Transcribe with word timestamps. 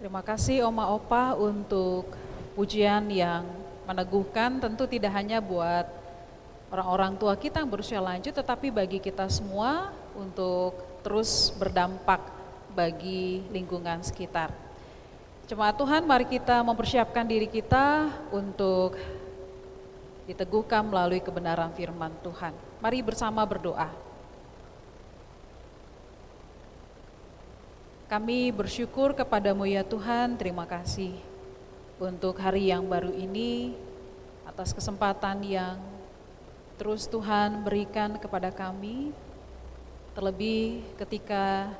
Terima 0.00 0.24
kasih 0.24 0.64
Oma 0.64 0.88
Opa 0.96 1.36
untuk 1.36 2.08
pujian 2.56 3.04
yang 3.12 3.44
meneguhkan 3.84 4.56
tentu 4.56 4.88
tidak 4.88 5.12
hanya 5.12 5.44
buat 5.44 5.84
orang-orang 6.72 7.20
tua 7.20 7.36
kita 7.36 7.60
yang 7.60 7.68
berusia 7.68 8.00
lanjut 8.00 8.32
tetapi 8.32 8.72
bagi 8.72 8.96
kita 8.96 9.28
semua 9.28 9.92
untuk 10.16 10.72
terus 11.04 11.52
berdampak 11.52 12.16
bagi 12.72 13.44
lingkungan 13.52 14.00
sekitar. 14.00 14.48
Jemaat 15.44 15.76
Tuhan, 15.76 16.08
mari 16.08 16.24
kita 16.24 16.64
mempersiapkan 16.64 17.28
diri 17.28 17.44
kita 17.44 18.08
untuk 18.32 18.96
diteguhkan 20.24 20.80
melalui 20.80 21.20
kebenaran 21.20 21.76
firman 21.76 22.16
Tuhan. 22.24 22.56
Mari 22.80 23.04
bersama 23.04 23.44
berdoa. 23.44 23.92
Kami 28.10 28.50
bersyukur 28.50 29.14
kepadamu 29.14 29.70
ya 29.70 29.86
Tuhan, 29.86 30.34
terima 30.34 30.66
kasih 30.66 31.14
untuk 32.02 32.42
hari 32.42 32.66
yang 32.66 32.82
baru 32.82 33.14
ini, 33.14 33.70
atas 34.42 34.74
kesempatan 34.74 35.46
yang 35.46 35.78
terus 36.74 37.06
Tuhan 37.06 37.62
berikan 37.62 38.18
kepada 38.18 38.50
kami, 38.50 39.14
terlebih 40.10 40.82
ketika 40.98 41.70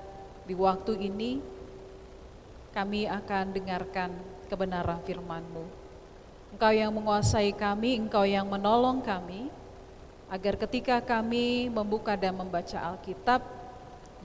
di 0.47 0.55
waktu 0.55 1.03
ini 1.03 1.43
kami 2.71 3.11
akan 3.11 3.51
dengarkan 3.51 4.15
kebenaran 4.47 5.03
firman-Mu. 5.03 5.67
Engkau 6.55 6.71
yang 6.71 6.95
menguasai 6.95 7.51
kami, 7.59 7.99
Engkau 8.07 8.23
yang 8.23 8.47
menolong 8.47 9.03
kami, 9.03 9.51
agar 10.31 10.55
ketika 10.63 11.03
kami 11.03 11.67
membuka 11.67 12.15
dan 12.15 12.39
membaca 12.39 12.79
Alkitab 12.79 13.60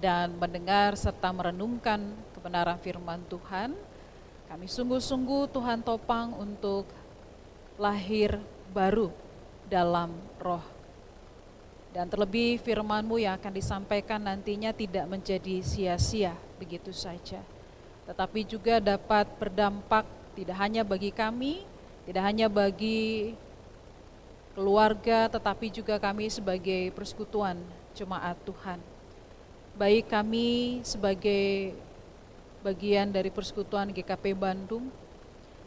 dan 0.06 0.38
mendengar 0.38 0.94
serta 0.94 1.34
merenungkan 1.34 2.14
kebenaran 2.38 2.78
firman 2.78 3.26
Tuhan, 3.26 3.74
kami 4.46 4.70
sungguh-sungguh 4.70 5.50
Tuhan 5.50 5.82
topang 5.82 6.38
untuk 6.38 6.86
lahir 7.82 8.38
baru 8.70 9.10
dalam 9.66 10.14
roh. 10.38 10.62
Dan 11.90 12.06
terlebih 12.06 12.62
firman-Mu 12.62 13.18
yang 13.18 13.42
akan 13.42 13.54
disampaikan 13.58 14.22
nantinya 14.22 14.70
tidak 14.70 15.10
menjadi 15.10 15.66
sia-sia 15.66 16.38
begitu 16.62 16.94
saja 16.94 17.42
tetapi 18.06 18.46
juga 18.46 18.78
dapat 18.78 19.26
berdampak 19.42 20.06
tidak 20.38 20.58
hanya 20.62 20.86
bagi 20.86 21.10
kami, 21.10 21.66
tidak 22.06 22.24
hanya 22.24 22.46
bagi 22.46 23.34
keluarga, 24.54 25.26
tetapi 25.28 25.74
juga 25.74 25.98
kami 25.98 26.30
sebagai 26.30 26.94
persekutuan 26.94 27.58
jemaat 27.98 28.38
Tuhan. 28.46 28.95
Baik 29.76 30.08
kami 30.08 30.80
sebagai 30.88 31.76
bagian 32.64 33.12
dari 33.12 33.28
persekutuan 33.28 33.92
GKP 33.92 34.32
Bandung 34.32 34.88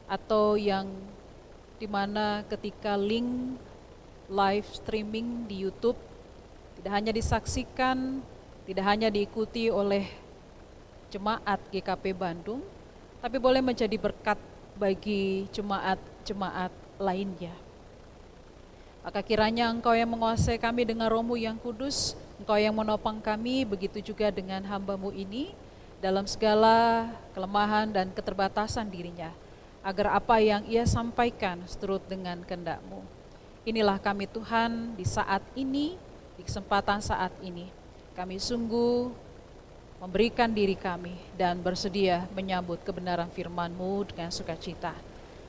atau 0.09 0.57
yang 0.57 0.89
di 1.77 1.85
mana 1.85 2.41
ketika 2.49 2.97
link 2.97 3.61
live 4.33 4.65
streaming 4.73 5.45
di 5.45 5.61
YouTube 5.69 6.01
tidak 6.81 6.93
hanya 6.97 7.13
disaksikan, 7.13 8.25
tidak 8.65 8.85
hanya 8.89 9.13
diikuti 9.13 9.69
oleh 9.69 10.09
jemaat 11.13 11.61
GKP 11.69 12.17
Bandung, 12.17 12.65
tapi 13.21 13.37
boleh 13.37 13.61
menjadi 13.61 14.01
berkat 14.01 14.41
bagi 14.81 15.45
jemaat-jemaat 15.53 16.73
lainnya. 16.97 17.53
Maka 19.05 19.21
kiranya 19.21 19.69
Engkau 19.69 19.93
yang 19.93 20.09
menguasai 20.09 20.57
kami 20.57 20.89
dengan 20.89 21.13
rohmu 21.13 21.37
yang 21.37 21.61
kudus, 21.61 22.17
Engkau 22.39 22.55
yang 22.55 22.75
menopang 22.75 23.19
kami, 23.19 23.67
begitu 23.67 23.99
juga 23.99 24.31
dengan 24.31 24.63
hambamu 24.63 25.11
ini, 25.11 25.51
dalam 25.99 26.23
segala 26.31 27.11
kelemahan 27.35 27.91
dan 27.91 28.15
keterbatasan 28.15 28.87
dirinya, 28.87 29.35
agar 29.83 30.15
apa 30.15 30.39
yang 30.39 30.63
ia 30.71 30.87
sampaikan 30.87 31.59
seturut 31.67 32.03
dengan 32.07 32.39
kehendakmu. 32.47 33.03
Inilah 33.67 33.99
kami 33.99 34.31
Tuhan 34.31 34.95
di 34.95 35.03
saat 35.03 35.43
ini, 35.59 35.99
di 36.39 36.43
kesempatan 36.47 37.03
saat 37.03 37.35
ini. 37.43 37.67
Kami 38.15 38.39
sungguh 38.39 39.11
memberikan 39.99 40.47
diri 40.55 40.79
kami 40.79 41.19
dan 41.35 41.59
bersedia 41.59 42.31
menyambut 42.31 42.79
kebenaran 42.87 43.27
firman-Mu 43.35 44.15
dengan 44.15 44.31
sukacita. 44.31 44.95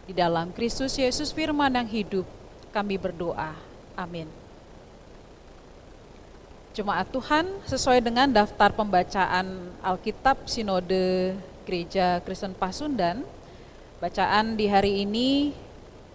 Di 0.09 0.13
dalam 0.17 0.49
Kristus 0.49 0.97
Yesus 0.97 1.29
firman 1.29 1.69
yang 1.69 1.85
hidup, 1.85 2.25
kami 2.73 2.97
berdoa. 2.97 3.53
Amin. 3.94 4.48
Jemaat 6.79 7.12
Tuhan, 7.12 7.44
sesuai 7.67 8.00
dengan 8.00 8.31
daftar 8.31 8.72
pembacaan 8.72 9.67
Alkitab 9.84 10.47
Sinode 10.47 11.35
Gereja 11.67 12.23
Kristen 12.23 12.56
Pasundan, 12.56 13.28
bacaan 14.00 14.56
di 14.56 14.63
hari 14.72 15.03
ini 15.03 15.51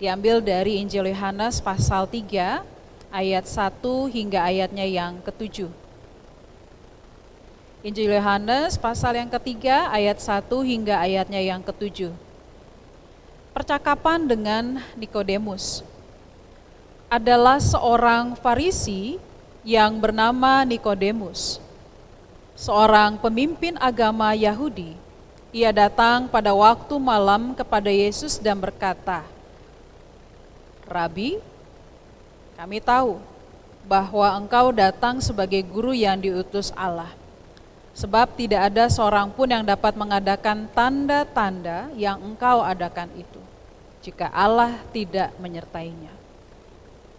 diambil 0.00 0.41
dari 0.41 0.80
Injil 0.80 1.12
Yohanes 1.12 1.60
pasal 1.60 2.08
3 2.08 2.64
ayat 3.12 3.44
1 3.44 3.76
hingga 4.08 4.41
ayatnya 4.41 4.88
yang 4.88 5.20
ketujuh. 5.20 5.69
Injil 7.84 8.16
Yohanes 8.16 8.81
pasal 8.81 9.20
yang 9.20 9.28
ketiga 9.28 9.92
ayat 9.92 10.16
1 10.16 10.48
hingga 10.48 10.96
ayatnya 10.96 11.44
yang 11.44 11.60
ketujuh. 11.60 12.16
Percakapan 13.52 14.25
dengan 14.25 14.81
Nikodemus 14.96 15.84
adalah 17.12 17.60
seorang 17.60 18.32
Farisi 18.41 19.20
yang 19.64 19.97
bernama 19.97 20.60
Nikodemus, 20.69 21.56
seorang 22.52 23.16
pemimpin 23.16 23.80
agama 23.80 24.36
Yahudi. 24.36 24.92
Ia 25.56 25.72
datang 25.72 26.28
pada 26.28 26.52
waktu 26.52 26.92
malam 27.00 27.56
kepada 27.56 27.88
Yesus 27.88 28.36
dan 28.36 28.60
berkata, 28.60 29.25
"Rabi, 30.84 31.41
kami 32.60 32.78
tahu 32.84 33.16
bahwa 33.88 34.28
engkau 34.36 34.69
datang 34.75 35.25
sebagai 35.25 35.64
guru 35.64 35.96
yang 35.96 36.20
diutus 36.20 36.69
Allah." 36.76 37.10
Sebab 37.94 38.34
tidak 38.34 38.75
ada 38.75 38.91
seorang 38.91 39.31
pun 39.31 39.46
yang 39.46 39.62
dapat 39.62 39.94
mengadakan 39.94 40.66
tanda-tanda 40.75 41.94
yang 41.94 42.19
engkau 42.19 42.58
adakan 42.58 43.06
itu, 43.14 43.38
jika 44.02 44.26
Allah 44.34 44.82
tidak 44.91 45.31
menyertainya. 45.38 46.10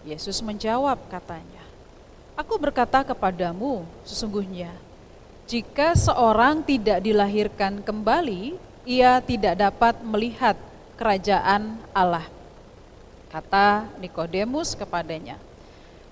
Yesus 0.03 0.43
menjawab 0.43 0.99
katanya, 1.07 1.54
Aku 2.35 2.59
berkata 2.59 2.99
kepadamu, 2.99 3.87
sesungguhnya, 4.03 4.75
jika 5.47 5.95
seorang 5.95 6.59
tidak 6.59 6.99
dilahirkan 6.99 7.79
kembali, 7.79 8.59
ia 8.83 9.23
tidak 9.23 9.55
dapat 9.55 9.95
melihat 10.03 10.59
kerajaan 10.99 11.79
Allah. 11.95 12.27
Kata 13.31 13.87
Nikodemus 14.03 14.75
kepadanya, 14.75 15.39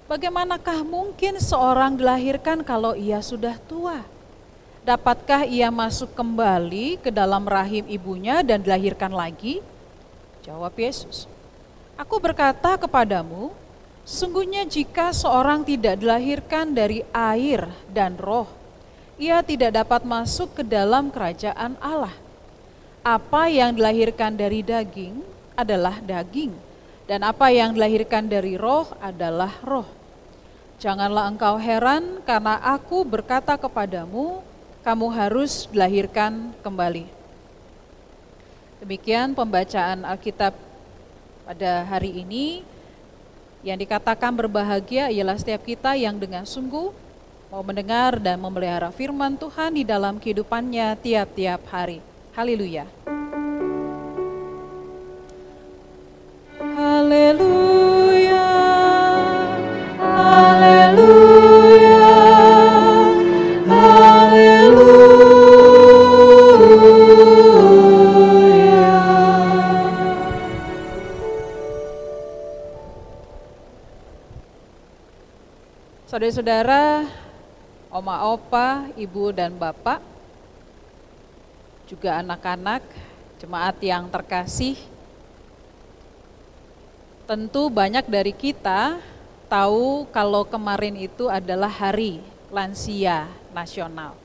Bagaimanakah 0.04 0.84
mungkin 0.84 1.40
seorang 1.40 1.96
dilahirkan 1.96 2.60
kalau 2.64 2.92
ia 2.92 3.24
sudah 3.24 3.56
tua? 3.68 4.04
Dapatkah 4.84 5.48
ia 5.48 5.72
masuk 5.72 6.12
kembali 6.12 7.00
ke 7.00 7.08
dalam 7.08 7.48
rahim 7.48 7.88
ibunya 7.88 8.44
dan 8.44 8.60
dilahirkan 8.60 9.16
lagi? 9.16 9.64
Jawab 10.44 10.76
Yesus, 10.76 11.24
Aku 11.96 12.20
berkata 12.20 12.76
kepadamu, 12.76 13.56
sesungguhnya 14.04 14.68
jika 14.68 15.16
seorang 15.16 15.64
tidak 15.64 16.00
dilahirkan 16.04 16.76
dari 16.76 17.04
air 17.16 17.68
dan 17.92 18.20
roh, 18.20 18.48
ia 19.16 19.40
tidak 19.40 19.80
dapat 19.84 20.04
masuk 20.04 20.60
ke 20.60 20.64
dalam 20.64 21.08
kerajaan 21.08 21.80
Allah. 21.80 22.14
Apa 23.04 23.52
yang 23.52 23.76
dilahirkan 23.76 24.36
dari 24.36 24.64
daging 24.64 25.20
adalah 25.60 26.00
daging, 26.00 26.56
dan 27.04 27.24
apa 27.24 27.52
yang 27.52 27.76
dilahirkan 27.76 28.28
dari 28.28 28.56
roh 28.56 28.88
adalah 29.04 29.52
roh. 29.64 29.88
Janganlah 30.80 31.32
engkau 31.32 31.56
heran 31.56 32.20
karena 32.28 32.60
aku 32.60 33.08
berkata 33.08 33.56
kepadamu, 33.56 34.44
kamu 34.84 35.08
harus 35.16 35.64
dilahirkan 35.72 36.52
kembali. 36.60 37.08
Demikian 38.84 39.32
pembacaan 39.32 40.04
Alkitab 40.04 40.52
pada 41.48 41.88
hari 41.88 42.20
ini. 42.20 42.68
Yang 43.64 43.88
dikatakan 43.88 44.36
berbahagia 44.36 45.08
ialah 45.08 45.40
setiap 45.40 45.64
kita 45.64 45.96
yang 45.96 46.20
dengan 46.20 46.44
sungguh 46.44 46.92
mau 47.48 47.64
mendengar 47.64 48.20
dan 48.20 48.36
memelihara 48.36 48.92
firman 48.92 49.40
Tuhan 49.40 49.80
di 49.80 49.88
dalam 49.88 50.20
kehidupannya 50.20 51.00
tiap-tiap 51.00 51.64
hari. 51.72 52.04
Haleluya. 52.36 52.84
Haleluya. 56.60 57.53
Saudara-saudara, 76.24 77.04
oma 77.92 78.24
opa, 78.32 78.88
ibu 78.96 79.36
dan 79.36 79.60
bapak, 79.60 80.00
juga 81.84 82.16
anak-anak 82.24 82.80
Jemaat 83.44 83.76
yang 83.84 84.08
terkasih, 84.08 84.80
tentu 87.28 87.68
banyak 87.68 88.08
dari 88.08 88.32
kita 88.32 89.04
tahu 89.52 90.08
kalau 90.16 90.48
kemarin 90.48 90.96
itu 90.96 91.28
adalah 91.28 91.68
hari 91.68 92.24
lansia 92.56 93.28
nasional. 93.52 94.16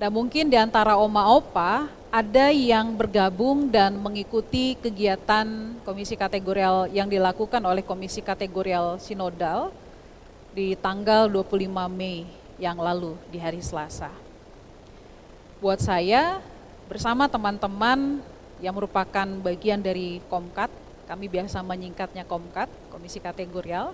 Dan 0.00 0.08
mungkin 0.08 0.48
di 0.48 0.56
antara 0.56 0.96
oma 0.96 1.36
opa 1.36 1.84
ada 2.08 2.48
yang 2.48 2.96
bergabung 2.96 3.68
dan 3.68 3.92
mengikuti 4.00 4.72
kegiatan 4.80 5.76
komisi 5.84 6.16
kategorial 6.16 6.88
yang 6.88 7.12
dilakukan 7.12 7.60
oleh 7.60 7.84
komisi 7.84 8.24
kategorial 8.24 8.96
sinodal 8.96 9.84
di 10.56 10.72
tanggal 10.72 11.28
25 11.28 11.68
Mei 11.92 12.24
yang 12.56 12.80
lalu 12.80 13.12
di 13.28 13.36
hari 13.36 13.60
Selasa. 13.60 14.08
Buat 15.60 15.84
saya 15.84 16.40
bersama 16.88 17.28
teman-teman 17.28 18.24
yang 18.64 18.72
merupakan 18.72 19.28
bagian 19.44 19.84
dari 19.84 20.24
Komkat, 20.32 20.72
kami 21.04 21.28
biasa 21.28 21.60
menyingkatnya 21.60 22.24
Komkat, 22.24 22.72
Komisi 22.88 23.20
Kategorial, 23.20 23.92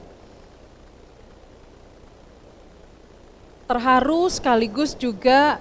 terharu 3.66 4.30
sekaligus 4.30 4.94
juga 4.94 5.58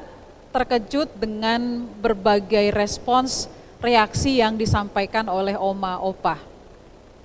terkejut 0.53 1.17
dengan 1.17 1.81
berbagai 1.97 2.69
respons 2.77 3.49
reaksi 3.81 4.37
yang 4.37 4.53
disampaikan 4.53 5.25
oleh 5.33 5.57
Oma 5.57 5.97
Opa. 5.97 6.37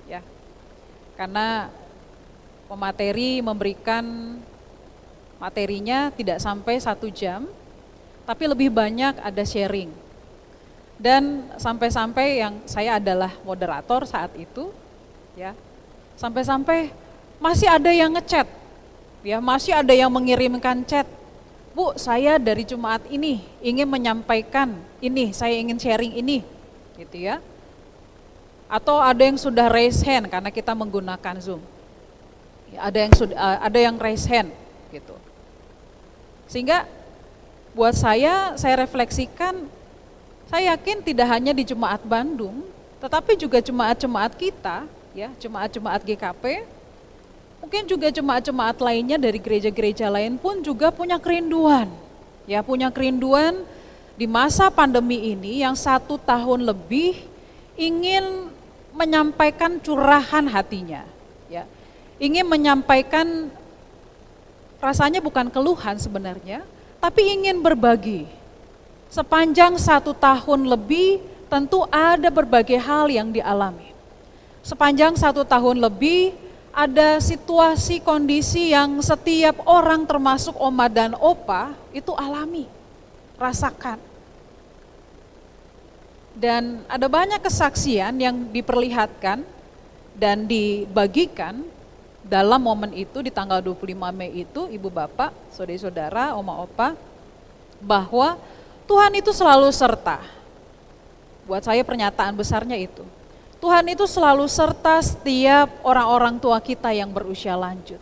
Ya. 0.09 0.25
Karena 1.13 1.69
pemateri 2.67 3.39
memberikan 3.39 4.03
materinya 5.39 6.11
tidak 6.13 6.43
sampai 6.43 6.77
satu 6.77 7.07
jam, 7.07 7.47
tapi 8.27 8.43
lebih 8.45 8.69
banyak 8.69 9.17
ada 9.23 9.43
sharing. 9.47 9.89
Dan 10.97 11.47
sampai-sampai 11.55 12.41
yang 12.41 12.53
saya 12.65 12.97
adalah 12.97 13.31
moderator 13.45 14.03
saat 14.03 14.33
itu, 14.35 14.73
ya, 15.37 15.53
sampai-sampai 16.19 16.91
masih 17.37 17.69
ada 17.69 17.93
yang 17.93 18.11
ngechat, 18.17 18.49
ya, 19.21 19.37
masih 19.37 19.77
ada 19.77 19.93
yang 19.93 20.09
mengirimkan 20.09 20.81
chat 20.83 21.05
Bu, 21.77 21.93
saya 21.93 22.41
dari 22.41 22.65
Jumat 22.65 23.05
ini 23.05 23.37
ingin 23.61 23.85
menyampaikan 23.85 24.73
ini, 24.97 25.29
saya 25.29 25.53
ingin 25.61 25.77
sharing 25.77 26.09
ini, 26.17 26.41
gitu 26.97 27.21
ya. 27.29 27.37
Atau 28.65 28.97
ada 28.97 29.21
yang 29.21 29.37
sudah 29.37 29.69
raise 29.69 30.01
hand 30.01 30.25
karena 30.25 30.49
kita 30.49 30.73
menggunakan 30.73 31.37
Zoom. 31.37 31.61
Ada 32.75 32.99
yang 33.07 33.13
sudah 33.15 33.37
eh, 33.37 33.57
ada 33.63 33.79
yang 33.79 33.95
raise 33.95 34.27
hand 34.27 34.51
gitu. 34.91 35.15
Sehingga 36.51 36.83
buat 37.71 37.95
saya 37.95 38.59
saya 38.59 38.83
refleksikan 38.83 39.69
saya 40.47 40.75
yakin 40.75 41.03
tidak 41.03 41.27
hanya 41.27 41.51
di 41.51 41.67
Jemaat 41.67 42.07
Bandung, 42.07 42.63
tetapi 43.03 43.35
juga 43.35 43.59
jemaat-jemaat 43.59 44.31
kita, 44.31 44.87
ya, 45.11 45.27
jemaat-jemaat 45.43 46.07
GKP 46.07 46.63
Mungkin 47.57 47.89
juga 47.89 48.13
jemaat-jemaat 48.13 48.77
lainnya 48.77 49.17
dari 49.17 49.41
gereja-gereja 49.41 50.13
lain 50.13 50.37
pun 50.37 50.61
juga 50.61 50.93
punya 50.93 51.17
kerinduan. 51.17 51.89
Ya 52.45 52.61
punya 52.61 52.93
kerinduan 52.93 53.65
di 54.15 54.29
masa 54.29 54.69
pandemi 54.69 55.33
ini 55.33 55.65
yang 55.65 55.73
satu 55.73 56.21
tahun 56.21 56.63
lebih 56.63 57.17
ingin 57.75 58.53
menyampaikan 58.93 59.81
curahan 59.81 60.45
hatinya. 60.47 61.03
Ingin 62.17 62.49
menyampaikan 62.49 63.53
rasanya 64.81 65.21
bukan 65.21 65.53
keluhan 65.53 65.97
sebenarnya, 66.01 66.65
tapi 66.97 67.29
ingin 67.29 67.61
berbagi. 67.61 68.25
Sepanjang 69.07 69.77
satu 69.77 70.17
tahun 70.17 70.65
lebih 70.65 71.21
tentu 71.47 71.85
ada 71.87 72.27
berbagai 72.27 72.77
hal 72.81 73.07
yang 73.07 73.29
dialami. 73.29 73.93
Sepanjang 74.65 75.15
satu 75.15 75.47
tahun 75.47 75.79
lebih 75.79 76.35
ada 76.75 77.17
situasi 77.17 78.03
kondisi 78.03 78.69
yang 78.75 79.01
setiap 79.01 79.63
orang 79.65 80.05
termasuk 80.05 80.53
oma 80.59 80.85
dan 80.85 81.15
opa 81.17 81.73
itu 81.89 82.11
alami, 82.13 82.69
rasakan. 83.39 83.97
Dan 86.37 86.85
ada 86.85 87.09
banyak 87.09 87.41
kesaksian 87.41 88.13
yang 88.21 88.35
diperlihatkan 88.53 89.41
dan 90.13 90.45
dibagikan 90.45 91.65
dalam 92.27 92.59
momen 92.59 92.91
itu 92.91 93.23
di 93.23 93.31
tanggal 93.31 93.63
25 93.63 93.95
Mei 94.11 94.43
itu 94.43 94.67
ibu 94.67 94.91
bapak, 94.91 95.31
saudara-saudara, 95.55 96.35
oma 96.35 96.59
opa 96.59 96.93
bahwa 97.79 98.35
Tuhan 98.83 99.11
itu 99.19 99.31
selalu 99.31 99.71
serta. 99.71 100.19
Buat 101.47 101.63
saya 101.63 101.79
pernyataan 101.87 102.35
besarnya 102.35 102.75
itu. 102.75 103.07
Tuhan 103.57 103.87
itu 103.89 104.05
selalu 104.05 104.45
serta 104.45 105.01
setiap 105.01 105.71
orang-orang 105.81 106.37
tua 106.37 106.59
kita 106.59 106.93
yang 106.93 107.09
berusia 107.09 107.57
lanjut. 107.57 107.97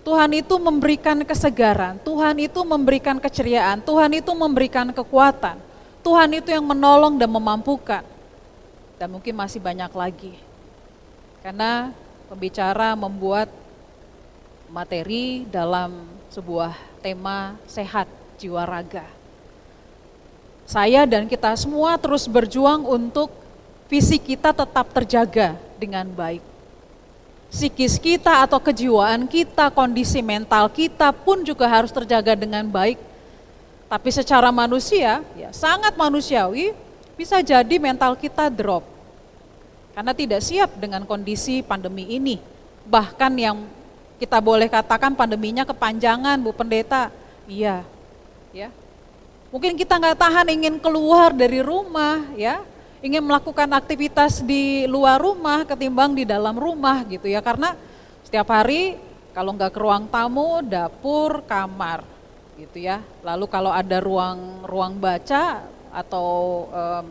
Tuhan 0.00 0.30
itu 0.34 0.54
memberikan 0.58 1.22
kesegaran, 1.22 2.00
Tuhan 2.02 2.36
itu 2.40 2.60
memberikan 2.66 3.16
keceriaan, 3.22 3.78
Tuhan 3.84 4.10
itu 4.18 4.32
memberikan 4.34 4.90
kekuatan. 4.90 5.60
Tuhan 6.00 6.30
itu 6.32 6.48
yang 6.48 6.64
menolong 6.64 7.20
dan 7.20 7.28
memampukan. 7.28 8.02
Dan 8.96 9.08
mungkin 9.12 9.36
masih 9.36 9.60
banyak 9.60 9.92
lagi. 9.92 10.32
Karena 11.44 11.92
pembicara 12.30 12.94
membuat 12.94 13.50
materi 14.70 15.42
dalam 15.50 16.06
sebuah 16.30 16.78
tema 17.02 17.58
sehat 17.66 18.06
jiwa 18.38 18.62
raga. 18.62 19.02
Saya 20.62 21.02
dan 21.10 21.26
kita 21.26 21.50
semua 21.58 21.98
terus 21.98 22.30
berjuang 22.30 22.86
untuk 22.86 23.34
fisik 23.90 24.30
kita 24.30 24.54
tetap 24.54 24.86
terjaga 24.94 25.58
dengan 25.74 26.06
baik. 26.06 26.38
Psikis 27.50 27.98
kita 27.98 28.46
atau 28.46 28.62
kejiwaan 28.62 29.26
kita, 29.26 29.66
kondisi 29.74 30.22
mental 30.22 30.70
kita 30.70 31.10
pun 31.10 31.42
juga 31.42 31.66
harus 31.66 31.90
terjaga 31.90 32.38
dengan 32.38 32.62
baik. 32.62 32.94
Tapi 33.90 34.10
secara 34.14 34.54
manusia, 34.54 35.18
ya 35.34 35.50
sangat 35.50 35.98
manusiawi, 35.98 36.78
bisa 37.18 37.42
jadi 37.42 37.74
mental 37.82 38.14
kita 38.14 38.46
drop. 38.46 38.86
Karena 39.92 40.12
tidak 40.14 40.40
siap 40.40 40.76
dengan 40.78 41.02
kondisi 41.04 41.60
pandemi 41.60 42.06
ini. 42.06 42.38
Bahkan 42.86 43.32
yang 43.36 43.66
kita 44.20 44.38
boleh 44.38 44.68
katakan 44.70 45.16
pandeminya 45.16 45.66
kepanjangan, 45.66 46.38
Bu 46.40 46.54
Pendeta. 46.54 47.08
Iya, 47.50 47.82
ya. 48.54 48.70
Mungkin 49.50 49.74
kita 49.74 49.98
nggak 49.98 50.18
tahan 50.20 50.46
ingin 50.54 50.78
keluar 50.78 51.34
dari 51.34 51.58
rumah, 51.58 52.22
ya 52.38 52.62
ingin 53.00 53.24
melakukan 53.24 53.68
aktivitas 53.72 54.44
di 54.44 54.84
luar 54.84 55.16
rumah 55.16 55.64
ketimbang 55.64 56.12
di 56.12 56.28
dalam 56.28 56.52
rumah 56.52 57.00
gitu 57.08 57.32
ya 57.32 57.40
karena 57.40 57.72
setiap 58.20 58.52
hari 58.52 59.00
kalau 59.32 59.56
nggak 59.56 59.72
ke 59.72 59.80
ruang 59.80 60.04
tamu 60.12 60.60
dapur 60.60 61.40
kamar 61.48 62.04
gitu 62.60 62.84
ya 62.84 63.00
lalu 63.24 63.48
kalau 63.48 63.72
ada 63.72 64.04
ruang 64.04 64.68
ruang 64.68 65.00
baca 65.00 65.64
atau 65.88 66.28
um, 66.68 67.04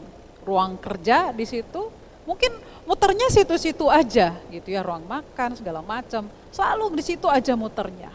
ruang 0.45 0.77
kerja 0.77 1.33
di 1.33 1.45
situ 1.50 1.89
mungkin 2.29 2.53
muternya 2.86 3.33
situ-situ 3.33 3.89
aja 3.89 4.38
gitu 4.53 4.69
ya 4.69 4.86
ruang 4.86 5.01
makan 5.09 5.57
segala 5.57 5.81
macam 5.81 6.29
selalu 6.53 7.01
di 7.01 7.03
situ 7.09 7.25
aja 7.25 7.57
muternya 7.57 8.13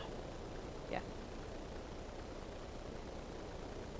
ya 0.87 1.03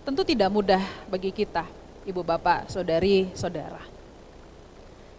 tentu 0.07 0.23
tidak 0.23 0.55
mudah 0.55 0.83
bagi 1.11 1.35
kita 1.35 1.67
ibu 2.05 2.21
bapak, 2.21 2.69
saudari, 2.69 3.33
saudara. 3.33 3.81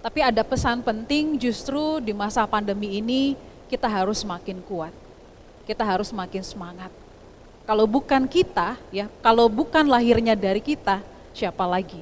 Tapi 0.05 0.21
ada 0.21 0.45
pesan 0.45 0.85
penting 0.85 1.33
justru 1.41 1.97
di 1.97 2.13
masa 2.13 2.45
pandemi 2.45 3.01
ini 3.01 3.33
kita 3.65 3.89
harus 3.89 4.21
makin 4.21 4.61
kuat. 4.61 4.93
Kita 5.65 5.81
harus 5.81 6.13
makin 6.13 6.45
semangat. 6.45 6.93
Kalau 7.65 7.89
bukan 7.89 8.29
kita, 8.29 8.77
ya, 8.93 9.09
kalau 9.25 9.49
bukan 9.49 9.89
lahirnya 9.89 10.37
dari 10.37 10.61
kita, 10.61 11.01
siapa 11.33 11.65
lagi? 11.65 11.97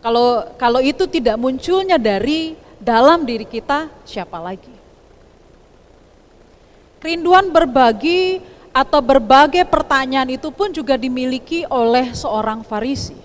Kalau 0.00 0.48
kalau 0.56 0.80
itu 0.80 1.04
tidak 1.04 1.36
munculnya 1.36 2.00
dari 2.00 2.56
dalam 2.80 3.28
diri 3.28 3.44
kita, 3.44 3.92
siapa 4.08 4.40
lagi? 4.40 4.72
Kerinduan 7.00 7.52
berbagi 7.52 8.40
atau 8.72 9.00
berbagai 9.04 9.64
pertanyaan 9.68 10.36
itu 10.36 10.48
pun 10.52 10.72
juga 10.72 10.96
dimiliki 10.96 11.68
oleh 11.68 12.12
seorang 12.16 12.64
Farisi 12.64 13.16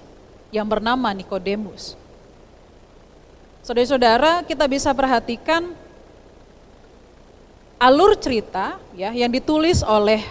yang 0.51 0.67
bernama 0.67 1.11
Nikodemus. 1.15 1.95
Saudara-saudara, 3.63 4.45
kita 4.45 4.67
bisa 4.69 4.91
perhatikan 4.91 5.73
alur 7.75 8.15
cerita 8.15 8.79
ya 8.95 9.11
yang 9.11 9.31
ditulis 9.31 9.83
oleh 9.83 10.23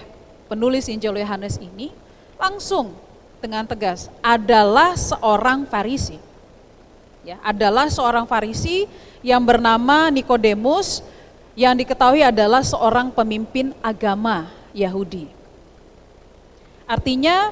penulis 0.48 0.88
Injil 0.88 1.18
Yohanes 1.18 1.60
ini 1.60 1.92
langsung 2.40 2.96
dengan 3.44 3.68
tegas 3.68 4.08
adalah 4.24 4.96
seorang 4.96 5.68
Farisi. 5.68 6.33
Ya, 7.24 7.40
adalah 7.40 7.88
seorang 7.88 8.28
Farisi 8.28 8.84
yang 9.24 9.40
bernama 9.40 10.12
Nikodemus 10.12 11.00
yang 11.56 11.72
diketahui 11.72 12.20
adalah 12.20 12.60
seorang 12.60 13.08
pemimpin 13.08 13.72
agama 13.80 14.52
Yahudi. 14.76 15.32
Artinya 16.84 17.48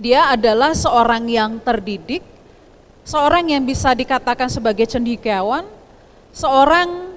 dia 0.00 0.32
adalah 0.32 0.72
seorang 0.72 1.28
yang 1.28 1.60
terdidik, 1.60 2.24
seorang 3.04 3.52
yang 3.52 3.60
bisa 3.60 3.92
dikatakan 3.92 4.48
sebagai 4.48 4.88
cendikiawan, 4.88 5.68
seorang 6.32 7.12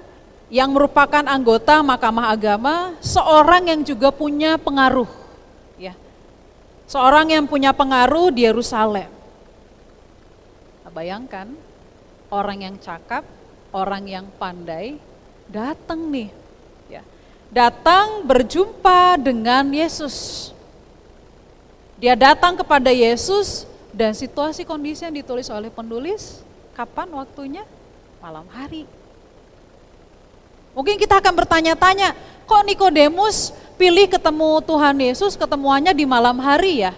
yang 0.52 0.76
merupakan 0.76 1.24
anggota 1.24 1.80
Mahkamah 1.80 2.36
Agama, 2.36 2.92
seorang 3.00 3.72
yang 3.72 3.80
juga 3.80 4.12
punya 4.12 4.60
pengaruh, 4.60 5.08
ya. 5.80 5.96
Seorang 6.84 7.32
yang 7.32 7.48
punya 7.48 7.72
pengaruh 7.72 8.28
di 8.28 8.44
Yerusalem. 8.44 9.15
Bayangkan 10.96 11.52
orang 12.32 12.64
yang 12.64 12.80
cakap, 12.80 13.20
orang 13.68 14.08
yang 14.08 14.24
pandai 14.40 14.96
datang 15.44 16.08
nih, 16.08 16.32
ya. 16.88 17.04
Datang 17.52 18.24
berjumpa 18.24 19.20
dengan 19.20 19.68
Yesus. 19.68 20.48
Dia 22.00 22.16
datang 22.16 22.56
kepada 22.56 22.88
Yesus 22.88 23.68
dan 23.92 24.16
situasi 24.16 24.64
kondisi 24.64 25.04
yang 25.04 25.12
ditulis 25.12 25.52
oleh 25.52 25.68
penulis, 25.68 26.40
kapan 26.72 27.12
waktunya? 27.12 27.68
Malam 28.24 28.48
hari. 28.48 28.88
Mungkin 30.72 30.96
kita 30.96 31.20
akan 31.20 31.36
bertanya-tanya, 31.36 32.16
kok 32.48 32.64
Nikodemus 32.64 33.52
pilih 33.76 34.08
ketemu 34.08 34.64
Tuhan 34.64 34.96
Yesus 34.96 35.36
ketemuannya 35.36 35.92
di 35.92 36.08
malam 36.08 36.40
hari 36.40 36.88
ya? 36.88 36.96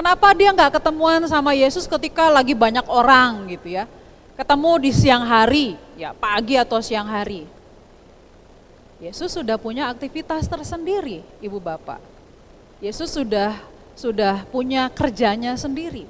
Kenapa 0.00 0.32
dia 0.32 0.48
nggak 0.48 0.80
ketemuan 0.80 1.20
sama 1.28 1.52
Yesus 1.52 1.84
ketika 1.84 2.32
lagi 2.32 2.56
banyak 2.56 2.88
orang 2.88 3.52
gitu 3.52 3.68
ya? 3.68 3.84
Ketemu 4.32 4.88
di 4.88 4.96
siang 4.96 5.28
hari, 5.28 5.76
ya 5.92 6.16
pagi 6.16 6.56
atau 6.56 6.80
siang 6.80 7.04
hari. 7.04 7.44
Yesus 8.96 9.28
sudah 9.28 9.60
punya 9.60 9.92
aktivitas 9.92 10.48
tersendiri, 10.48 11.20
Ibu 11.44 11.60
Bapak. 11.60 12.00
Yesus 12.80 13.12
sudah 13.12 13.60
sudah 13.92 14.48
punya 14.48 14.88
kerjanya 14.88 15.52
sendiri. 15.60 16.08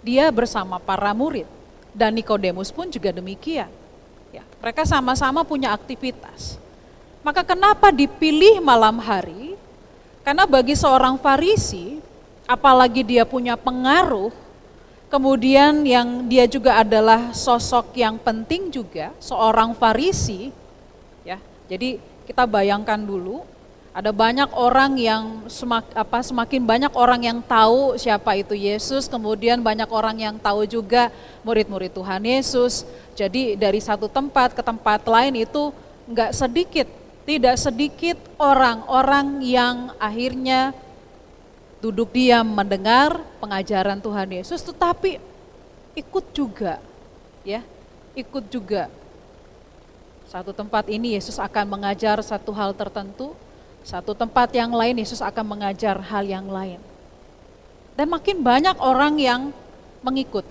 Dia 0.00 0.32
bersama 0.32 0.80
para 0.80 1.12
murid 1.12 1.44
dan 1.92 2.16
Nikodemus 2.16 2.72
pun 2.72 2.88
juga 2.88 3.12
demikian. 3.12 3.68
Ya, 4.32 4.48
mereka 4.64 4.88
sama-sama 4.88 5.44
punya 5.44 5.76
aktivitas. 5.76 6.56
Maka 7.20 7.44
kenapa 7.44 7.92
dipilih 7.92 8.64
malam 8.64 8.96
hari? 8.96 9.60
Karena 10.24 10.48
bagi 10.48 10.72
seorang 10.72 11.20
Farisi, 11.20 12.00
apalagi 12.46 13.02
dia 13.02 13.26
punya 13.26 13.58
pengaruh, 13.58 14.30
kemudian 15.10 15.82
yang 15.82 16.24
dia 16.30 16.46
juga 16.46 16.78
adalah 16.80 17.34
sosok 17.34 17.94
yang 17.98 18.16
penting 18.16 18.70
juga, 18.70 19.12
seorang 19.18 19.74
Farisi, 19.74 20.54
ya. 21.26 21.38
Jadi 21.66 21.98
kita 22.26 22.46
bayangkan 22.46 22.98
dulu, 22.98 23.42
ada 23.96 24.12
banyak 24.12 24.52
orang 24.52 24.92
yang 25.00 25.48
semak, 25.48 25.88
apa, 25.96 26.20
semakin 26.20 26.62
banyak 26.62 26.92
orang 26.92 27.22
yang 27.32 27.38
tahu 27.40 27.96
siapa 27.96 28.36
itu 28.36 28.52
Yesus, 28.52 29.08
kemudian 29.08 29.64
banyak 29.64 29.88
orang 29.88 30.20
yang 30.20 30.36
tahu 30.36 30.68
juga 30.68 31.08
murid-murid 31.40 31.96
Tuhan 31.96 32.20
Yesus. 32.20 32.84
Jadi 33.16 33.56
dari 33.56 33.80
satu 33.80 34.04
tempat 34.04 34.52
ke 34.52 34.60
tempat 34.60 35.00
lain 35.08 35.48
itu 35.48 35.72
nggak 36.12 36.30
sedikit, 36.36 36.84
tidak 37.24 37.56
sedikit 37.56 38.20
orang-orang 38.36 39.40
yang 39.40 39.96
akhirnya 39.96 40.76
duduk 41.86 42.10
diam 42.10 42.42
mendengar 42.42 43.22
pengajaran 43.38 44.02
Tuhan 44.02 44.26
Yesus, 44.26 44.58
tetapi 44.66 45.22
ikut 45.94 46.24
juga, 46.34 46.82
ya, 47.46 47.62
ikut 48.18 48.50
juga. 48.50 48.90
Satu 50.26 50.50
tempat 50.50 50.90
ini 50.90 51.14
Yesus 51.14 51.38
akan 51.38 51.78
mengajar 51.78 52.18
satu 52.26 52.50
hal 52.50 52.74
tertentu, 52.74 53.38
satu 53.86 54.18
tempat 54.18 54.50
yang 54.50 54.74
lain 54.74 54.98
Yesus 54.98 55.22
akan 55.22 55.46
mengajar 55.46 55.94
hal 56.02 56.26
yang 56.26 56.50
lain. 56.50 56.82
Dan 57.94 58.10
makin 58.10 58.42
banyak 58.42 58.74
orang 58.82 59.22
yang 59.22 59.54
mengikut. 60.02 60.42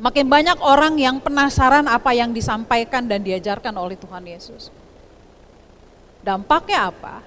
Makin 0.00 0.24
banyak 0.28 0.56
orang 0.64 0.96
yang 0.96 1.20
penasaran 1.20 1.84
apa 1.84 2.16
yang 2.16 2.32
disampaikan 2.32 3.04
dan 3.04 3.20
diajarkan 3.20 3.76
oleh 3.76 3.96
Tuhan 4.00 4.24
Yesus. 4.24 4.72
Dampaknya 6.24 6.88
apa? 6.88 7.20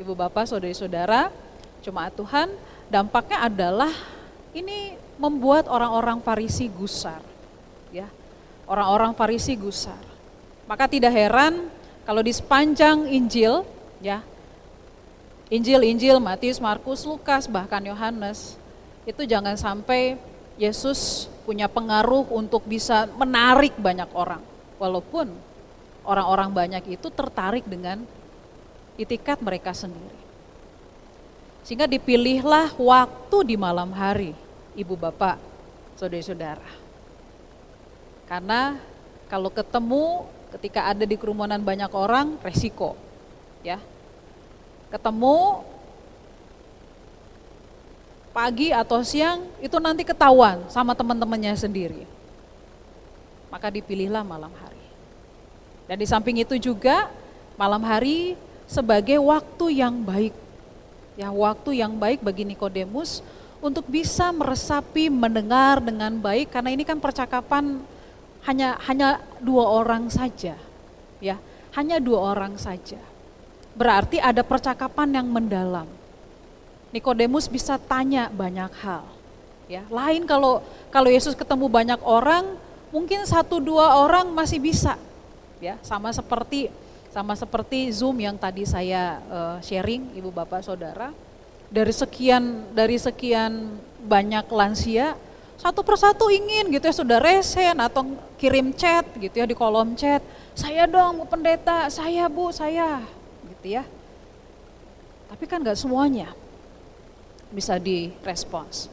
Ibu 0.00 0.16
bapak, 0.16 0.48
saudari-saudara, 0.48 1.30
cuma 1.82 2.08
Tuhan, 2.14 2.48
dampaknya 2.86 3.44
adalah 3.44 3.92
ini 4.54 4.94
membuat 5.18 5.66
orang-orang 5.66 6.22
Farisi 6.22 6.70
gusar. 6.70 7.20
Ya, 7.92 8.08
orang-orang 8.70 9.12
Farisi 9.12 9.58
gusar. 9.58 10.00
Maka 10.64 10.88
tidak 10.88 11.12
heran 11.12 11.68
kalau 12.02 12.22
di 12.22 12.32
sepanjang 12.34 13.06
Injil, 13.10 13.62
ya, 14.02 14.22
Injil-Injil 15.52 16.16
Matius, 16.16 16.58
Markus, 16.62 17.04
Lukas, 17.04 17.44
bahkan 17.44 17.84
Yohanes, 17.84 18.56
itu 19.04 19.26
jangan 19.28 19.58
sampai 19.58 20.16
Yesus 20.56 21.28
punya 21.44 21.66
pengaruh 21.66 22.24
untuk 22.32 22.64
bisa 22.64 23.04
menarik 23.18 23.74
banyak 23.76 24.08
orang. 24.14 24.40
Walaupun 24.78 25.28
orang-orang 26.06 26.50
banyak 26.50 26.98
itu 26.98 27.08
tertarik 27.12 27.66
dengan 27.66 28.02
itikat 28.96 29.38
mereka 29.44 29.74
sendiri. 29.74 30.21
Sehingga 31.62 31.86
dipilihlah 31.86 32.74
waktu 32.74 33.36
di 33.46 33.56
malam 33.58 33.94
hari, 33.94 34.34
ibu 34.74 34.98
bapak, 34.98 35.38
saudara-saudara. 35.94 36.66
Karena 38.26 38.76
kalau 39.30 39.48
ketemu 39.48 40.26
ketika 40.52 40.90
ada 40.90 41.06
di 41.06 41.16
kerumunan 41.16 41.62
banyak 41.62 41.88
orang, 41.94 42.36
resiko. 42.42 42.98
Ya, 43.62 43.78
ketemu 44.90 45.62
pagi 48.34 48.72
atau 48.72 49.04
siang 49.04 49.44
itu 49.62 49.76
nanti 49.78 50.02
ketahuan 50.02 50.66
sama 50.66 50.92
teman-temannya 50.92 51.54
sendiri. 51.54 52.04
Maka 53.52 53.68
dipilihlah 53.70 54.24
malam 54.24 54.50
hari. 54.56 54.82
Dan 55.86 56.00
di 56.00 56.08
samping 56.08 56.40
itu 56.40 56.56
juga 56.56 57.12
malam 57.54 57.84
hari 57.84 58.34
sebagai 58.64 59.20
waktu 59.20 59.84
yang 59.84 60.00
baik. 60.00 60.41
Ya, 61.14 61.28
waktu 61.28 61.84
yang 61.84 61.96
baik 62.00 62.24
bagi 62.24 62.48
Nikodemus 62.48 63.20
untuk 63.60 63.84
bisa 63.86 64.32
meresapi, 64.32 65.12
mendengar 65.12 65.78
dengan 65.78 66.16
baik 66.16 66.50
karena 66.50 66.72
ini 66.72 66.82
kan 66.82 66.98
percakapan 66.98 67.84
hanya 68.48 68.80
hanya 68.88 69.20
dua 69.38 69.68
orang 69.68 70.08
saja. 70.08 70.56
Ya, 71.22 71.36
hanya 71.76 72.02
dua 72.02 72.34
orang 72.34 72.58
saja 72.58 72.98
berarti 73.72 74.20
ada 74.20 74.44
percakapan 74.44 75.20
yang 75.20 75.28
mendalam. 75.28 75.88
Nikodemus 76.92 77.48
bisa 77.48 77.80
tanya 77.80 78.28
banyak 78.28 78.68
hal. 78.84 79.04
Ya, 79.64 79.80
lain 79.88 80.28
kalau 80.28 80.60
kalau 80.92 81.08
Yesus 81.08 81.32
ketemu 81.32 81.72
banyak 81.72 82.00
orang, 82.04 82.60
mungkin 82.92 83.24
satu 83.24 83.56
dua 83.56 83.96
orang 84.04 84.28
masih 84.28 84.60
bisa. 84.60 85.00
Ya, 85.62 85.80
sama 85.80 86.12
seperti 86.12 86.68
sama 87.12 87.36
seperti 87.36 87.92
Zoom 87.92 88.24
yang 88.24 88.40
tadi 88.40 88.64
saya 88.64 89.20
uh, 89.28 89.56
sharing, 89.60 90.16
Ibu 90.16 90.32
Bapak 90.32 90.64
Saudara. 90.64 91.12
Dari 91.68 91.92
sekian 91.92 92.72
dari 92.72 92.96
sekian 92.96 93.76
banyak 94.04 94.48
lansia, 94.48 95.16
satu 95.60 95.84
persatu 95.84 96.32
ingin 96.32 96.72
gitu 96.72 96.84
ya 96.88 96.94
sudah 96.96 97.18
resen 97.20 97.76
atau 97.80 98.16
kirim 98.40 98.72
chat 98.72 99.04
gitu 99.20 99.44
ya 99.44 99.44
di 99.44 99.52
kolom 99.52 99.92
chat. 99.92 100.24
Saya 100.56 100.88
dong, 100.88 101.20
Bu 101.20 101.24
Pendeta, 101.28 101.88
saya 101.92 102.28
Bu, 102.32 102.48
saya 102.48 103.04
gitu 103.56 103.76
ya. 103.76 103.84
Tapi 105.28 105.44
kan 105.48 105.60
nggak 105.60 105.76
semuanya 105.76 106.32
bisa 107.52 107.76
direspons. 107.76 108.88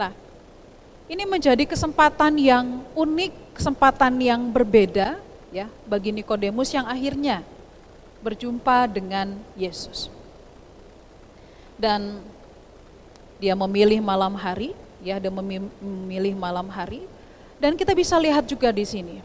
Nah, 0.00 0.12
ini 1.12 1.24
menjadi 1.28 1.64
kesempatan 1.68 2.40
yang 2.40 2.84
unik, 2.96 3.56
kesempatan 3.56 4.16
yang 4.20 4.48
berbeda 4.48 5.20
ya 5.50 5.66
bagi 5.86 6.14
Nikodemus 6.14 6.70
yang 6.74 6.86
akhirnya 6.86 7.42
berjumpa 8.24 8.86
dengan 8.90 9.36
Yesus. 9.54 10.10
Dan 11.80 12.20
dia 13.40 13.56
memilih 13.56 14.04
malam 14.04 14.36
hari, 14.36 14.76
ya, 15.00 15.16
dia 15.16 15.32
memilih 15.32 16.36
malam 16.36 16.68
hari 16.68 17.08
dan 17.56 17.76
kita 17.76 17.96
bisa 17.96 18.16
lihat 18.20 18.44
juga 18.44 18.68
di 18.72 18.84
sini. 18.84 19.16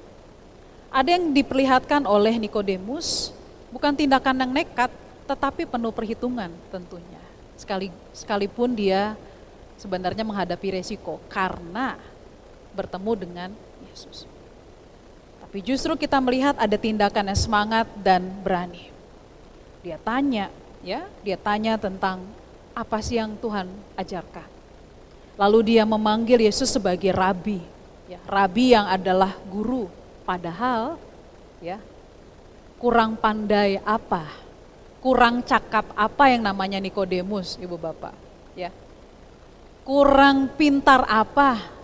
Ada 0.91 1.19
yang 1.19 1.35
diperlihatkan 1.35 2.07
oleh 2.07 2.39
Nikodemus 2.39 3.35
Bukan 3.75 3.91
tindakan 3.91 4.39
yang 4.39 4.55
nekat, 4.55 4.87
tetapi 5.27 5.67
penuh 5.67 5.91
perhitungan 5.91 6.47
tentunya. 6.71 7.19
Sekali, 7.59 7.91
sekalipun 8.15 8.71
dia 8.71 9.19
sebenarnya 9.75 10.23
menghadapi 10.23 10.79
resiko 10.79 11.19
karena 11.27 11.99
bertemu 12.71 13.11
dengan 13.19 13.49
Yesus. 13.91 14.23
Tapi 15.55 15.71
justru 15.71 15.95
kita 15.95 16.19
melihat 16.19 16.59
ada 16.59 16.75
tindakan 16.75 17.31
yang 17.31 17.39
semangat 17.39 17.87
dan 18.03 18.27
berani. 18.43 18.91
Dia 19.87 19.95
tanya, 19.95 20.51
ya, 20.83 21.07
dia 21.23 21.39
tanya 21.39 21.79
tentang 21.79 22.27
apa 22.75 22.99
sih 22.99 23.15
yang 23.15 23.39
Tuhan 23.39 23.63
ajarkan. 23.95 24.43
Lalu 25.39 25.71
dia 25.71 25.87
memanggil 25.87 26.43
Yesus 26.43 26.75
sebagai 26.75 27.07
rabi, 27.15 27.63
ya, 28.03 28.19
rabi 28.27 28.75
yang 28.75 28.83
adalah 28.83 29.31
guru. 29.47 29.87
Padahal, 30.27 30.99
ya, 31.63 31.79
kurang 32.75 33.15
pandai 33.15 33.79
apa? 33.87 34.27
Kurang 34.99 35.39
cakap 35.39 35.87
apa 35.95 36.35
yang 36.35 36.43
namanya 36.43 36.83
Nikodemus, 36.83 37.55
Ibu 37.63 37.79
Bapak? 37.79 38.11
Ya. 38.59 38.75
Kurang 39.87 40.51
pintar 40.59 41.07
apa? 41.07 41.74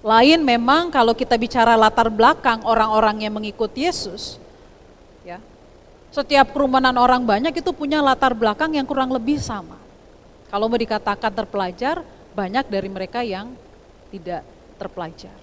Lain 0.00 0.40
memang 0.40 0.88
kalau 0.88 1.12
kita 1.12 1.36
bicara 1.36 1.76
latar 1.76 2.08
belakang 2.08 2.64
orang-orang 2.64 3.28
yang 3.28 3.36
mengikuti 3.36 3.84
Yesus, 3.84 4.40
ya. 5.20 5.36
Setiap 6.08 6.56
kerumunan 6.56 6.96
orang 6.96 7.20
banyak 7.22 7.52
itu 7.52 7.70
punya 7.76 8.00
latar 8.00 8.32
belakang 8.32 8.72
yang 8.72 8.88
kurang 8.88 9.12
lebih 9.12 9.36
sama. 9.36 9.76
Kalau 10.48 10.66
mau 10.66 10.80
dikatakan 10.80 11.30
terpelajar, 11.30 12.02
banyak 12.32 12.66
dari 12.66 12.88
mereka 12.88 13.20
yang 13.20 13.52
tidak 14.08 14.42
terpelajar. 14.80 15.36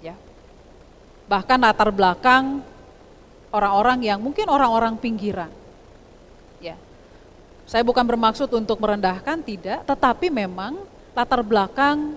Ya. 0.00 0.14
Bahkan 1.26 1.58
latar 1.58 1.90
belakang 1.90 2.62
orang-orang 3.50 4.06
yang 4.06 4.22
mungkin 4.22 4.46
orang-orang 4.46 4.94
pinggiran. 4.96 5.50
Ya. 6.62 6.78
Saya 7.66 7.82
bukan 7.84 8.06
bermaksud 8.06 8.48
untuk 8.54 8.78
merendahkan 8.80 9.42
tidak, 9.42 9.84
tetapi 9.84 10.30
memang 10.32 10.78
latar 11.12 11.42
belakang 11.42 12.16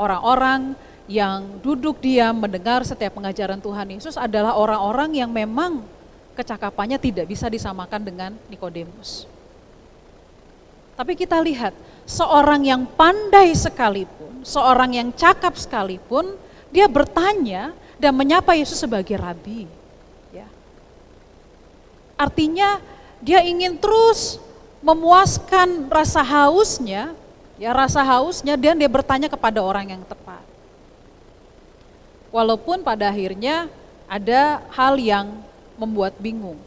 orang-orang 0.00 0.74
yang 1.04 1.60
duduk 1.60 2.00
diam 2.00 2.32
mendengar 2.32 2.80
setiap 2.82 3.16
pengajaran 3.20 3.60
Tuhan 3.60 3.92
Yesus 3.92 4.16
adalah 4.16 4.56
orang-orang 4.56 5.20
yang 5.20 5.28
memang 5.28 5.84
kecakapannya 6.34 6.96
tidak 6.96 7.28
bisa 7.28 7.46
disamakan 7.46 8.00
dengan 8.02 8.30
Nikodemus. 8.48 9.28
Tapi 10.94 11.18
kita 11.18 11.42
lihat, 11.42 11.74
seorang 12.06 12.62
yang 12.62 12.86
pandai 12.86 13.50
sekalipun, 13.52 14.46
seorang 14.46 14.94
yang 14.94 15.08
cakap 15.10 15.58
sekalipun, 15.58 16.38
dia 16.70 16.86
bertanya 16.86 17.74
dan 17.98 18.14
menyapa 18.14 18.54
Yesus 18.54 18.78
sebagai 18.78 19.18
rabi. 19.18 19.66
Ya. 20.30 20.46
Artinya 22.14 22.78
dia 23.18 23.42
ingin 23.42 23.74
terus 23.78 24.38
memuaskan 24.84 25.90
rasa 25.90 26.22
hausnya 26.22 27.16
ya 27.60 27.70
rasa 27.70 28.02
hausnya 28.02 28.58
dan 28.58 28.78
dia 28.78 28.90
bertanya 28.90 29.30
kepada 29.30 29.62
orang 29.62 29.94
yang 29.94 30.02
tepat. 30.06 30.42
Walaupun 32.34 32.82
pada 32.82 33.10
akhirnya 33.10 33.70
ada 34.10 34.62
hal 34.74 34.98
yang 34.98 35.30
membuat 35.78 36.18
bingung. 36.18 36.58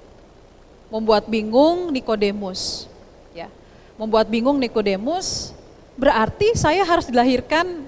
Membuat 0.87 1.27
bingung 1.27 1.91
Nikodemus, 1.91 2.87
ya. 3.35 3.51
Membuat 3.99 4.31
bingung 4.31 4.55
Nikodemus 4.55 5.51
berarti 5.99 6.55
saya 6.55 6.85
harus 6.87 7.09
dilahirkan 7.09 7.83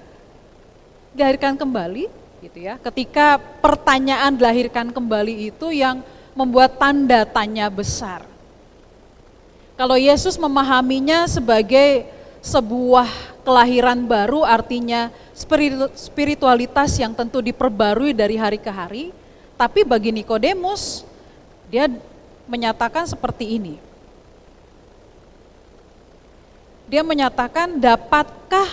dilahirkan 1.16 1.56
kembali 1.56 2.12
gitu 2.44 2.58
ya. 2.60 2.76
Ketika 2.76 3.40
pertanyaan 3.64 4.36
dilahirkan 4.36 4.92
kembali 4.92 5.48
itu 5.48 5.72
yang 5.72 6.04
membuat 6.36 6.76
tanda 6.76 7.24
tanya 7.24 7.72
besar. 7.72 8.28
Kalau 9.80 9.96
Yesus 9.96 10.36
memahaminya 10.36 11.24
sebagai 11.24 12.04
sebuah 12.40 13.08
kelahiran 13.44 14.04
baru 14.04 14.44
artinya 14.44 15.12
spiritualitas 15.92 16.96
yang 16.96 17.12
tentu 17.12 17.40
diperbarui 17.44 18.16
dari 18.16 18.36
hari 18.36 18.56
ke 18.56 18.72
hari. 18.72 19.12
Tapi 19.60 19.84
bagi 19.84 20.08
Nikodemus, 20.08 21.04
dia 21.68 21.88
menyatakan 22.48 23.04
seperti 23.04 23.60
ini. 23.60 23.76
Dia 26.90 27.04
menyatakan, 27.06 27.78
dapatkah 27.78 28.66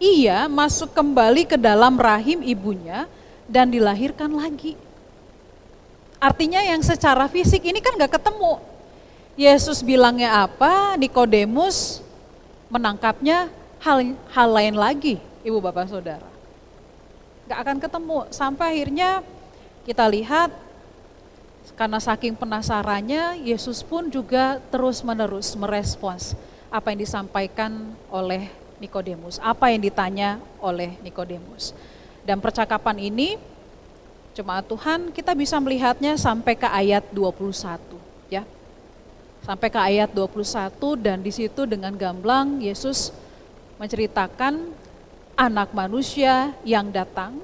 ia 0.00 0.46
masuk 0.48 0.94
kembali 0.94 1.44
ke 1.44 1.58
dalam 1.60 1.98
rahim 1.98 2.40
ibunya 2.40 3.04
dan 3.44 3.68
dilahirkan 3.68 4.32
lagi? 4.32 4.78
Artinya 6.16 6.64
yang 6.64 6.80
secara 6.80 7.28
fisik 7.28 7.60
ini 7.68 7.84
kan 7.84 8.00
gak 8.00 8.16
ketemu. 8.16 8.56
Yesus 9.36 9.82
bilangnya 9.84 10.46
apa, 10.46 10.94
Nikodemus 10.96 12.03
menangkapnya 12.74 13.46
hal 13.78 14.18
hal 14.34 14.48
lain 14.50 14.74
lagi, 14.74 15.22
ibu 15.46 15.62
bapak 15.62 15.86
saudara. 15.86 16.26
Gak 17.46 17.58
akan 17.62 17.78
ketemu 17.78 18.18
sampai 18.34 18.66
akhirnya 18.74 19.22
kita 19.86 20.02
lihat 20.10 20.50
karena 21.78 22.02
saking 22.02 22.34
penasarannya 22.34 23.38
Yesus 23.46 23.86
pun 23.86 24.10
juga 24.10 24.58
terus 24.74 25.06
menerus 25.06 25.54
merespons 25.54 26.34
apa 26.66 26.90
yang 26.90 27.06
disampaikan 27.06 27.94
oleh 28.10 28.50
Nikodemus, 28.82 29.38
apa 29.38 29.70
yang 29.70 29.78
ditanya 29.78 30.42
oleh 30.58 30.98
Nikodemus. 30.98 31.70
Dan 32.26 32.42
percakapan 32.42 32.98
ini 32.98 33.38
cuma 34.34 34.58
Tuhan 34.66 35.14
kita 35.14 35.30
bisa 35.38 35.62
melihatnya 35.62 36.18
sampai 36.18 36.58
ke 36.58 36.66
ayat 36.66 37.06
21 37.14 37.94
ya 37.94 38.03
sampai 39.44 39.68
ke 39.68 39.76
ayat 39.76 40.08
21 40.16 40.72
dan 40.96 41.20
di 41.20 41.28
situ 41.28 41.68
dengan 41.68 41.92
gamblang 41.92 42.64
Yesus 42.64 43.12
menceritakan 43.76 44.72
anak 45.36 45.76
manusia 45.76 46.56
yang 46.64 46.88
datang, 46.88 47.36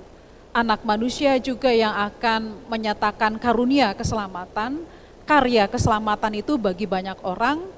anak 0.57 0.81
manusia 0.81 1.37
juga 1.37 1.69
yang 1.69 1.93
akan 1.93 2.57
menyatakan 2.73 3.37
karunia 3.37 3.93
keselamatan, 3.93 4.81
karya 5.29 5.69
keselamatan 5.69 6.41
itu 6.41 6.57
bagi 6.57 6.89
banyak 6.89 7.21
orang 7.21 7.69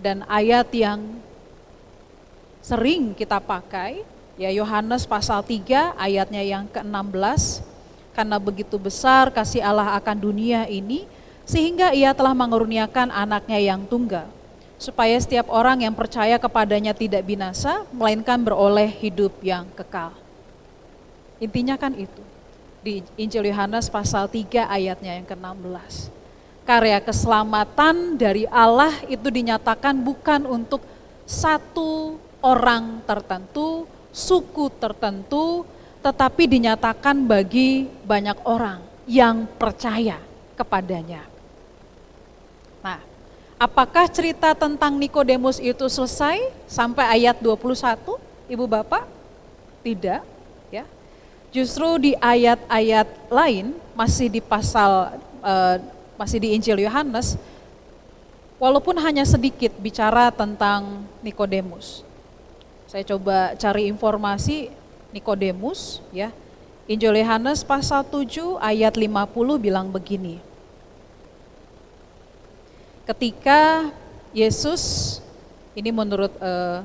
dan 0.00 0.24
ayat 0.24 0.72
yang 0.72 1.20
sering 2.64 3.12
kita 3.12 3.38
pakai 3.38 4.02
ya 4.40 4.48
Yohanes 4.50 5.04
pasal 5.04 5.44
3 5.44 5.94
ayatnya 6.00 6.42
yang 6.42 6.64
ke-16 6.72 7.62
karena 8.16 8.36
begitu 8.40 8.80
besar 8.80 9.28
kasih 9.28 9.60
Allah 9.60 9.92
akan 10.00 10.16
dunia 10.16 10.64
ini 10.66 11.04
sehingga 11.46 11.94
ia 11.94 12.10
telah 12.10 12.34
mengurniakan 12.34 13.14
anaknya 13.14 13.62
yang 13.62 13.86
tunggal, 13.86 14.26
supaya 14.76 15.14
setiap 15.16 15.46
orang 15.46 15.86
yang 15.86 15.94
percaya 15.94 16.36
kepadanya 16.36 16.90
tidak 16.92 17.22
binasa, 17.22 17.86
melainkan 17.94 18.42
beroleh 18.42 18.90
hidup 18.90 19.32
yang 19.40 19.64
kekal. 19.78 20.10
Intinya 21.38 21.78
kan 21.78 21.94
itu, 21.94 22.22
di 22.82 23.06
Injil 23.14 23.46
Yohanes 23.46 23.86
pasal 23.86 24.26
3 24.26 24.66
ayatnya 24.66 25.16
yang 25.16 25.26
ke-16. 25.26 26.10
Karya 26.66 26.98
keselamatan 26.98 28.18
dari 28.18 28.42
Allah 28.50 28.90
itu 29.06 29.30
dinyatakan 29.30 29.94
bukan 30.02 30.50
untuk 30.50 30.82
satu 31.22 32.18
orang 32.42 33.06
tertentu, 33.06 33.86
suku 34.10 34.66
tertentu, 34.82 35.62
tetapi 36.02 36.50
dinyatakan 36.50 37.22
bagi 37.22 37.86
banyak 38.02 38.38
orang 38.42 38.82
yang 39.06 39.46
percaya 39.58 40.18
kepadanya. 40.58 41.35
Apakah 43.56 44.04
cerita 44.12 44.52
tentang 44.52 45.00
Nikodemus 45.00 45.56
itu 45.56 45.88
selesai 45.88 46.52
sampai 46.68 47.08
ayat 47.08 47.40
21, 47.40 48.20
Ibu 48.52 48.68
Bapak? 48.68 49.08
Tidak, 49.80 50.20
ya. 50.68 50.84
Justru 51.48 51.96
di 51.96 52.12
ayat-ayat 52.20 53.08
lain 53.32 53.72
masih 53.96 54.28
di 54.28 54.44
pasal 54.44 55.16
uh, 55.40 55.76
masih 56.20 56.36
di 56.36 56.52
Injil 56.52 56.84
Yohanes 56.84 57.40
walaupun 58.60 58.92
hanya 59.00 59.24
sedikit 59.24 59.72
bicara 59.80 60.28
tentang 60.28 61.08
Nikodemus. 61.24 62.04
Saya 62.84 63.08
coba 63.08 63.56
cari 63.56 63.88
informasi 63.88 64.68
Nikodemus 65.16 66.04
ya. 66.12 66.28
Injil 66.84 67.24
Yohanes 67.24 67.64
pasal 67.64 68.04
7 68.04 68.60
ayat 68.60 69.00
50 69.00 69.08
bilang 69.56 69.88
begini 69.88 70.44
ketika 73.06 73.88
Yesus 74.34 75.16
ini 75.78 75.94
menurut 75.94 76.34
uh, 76.42 76.82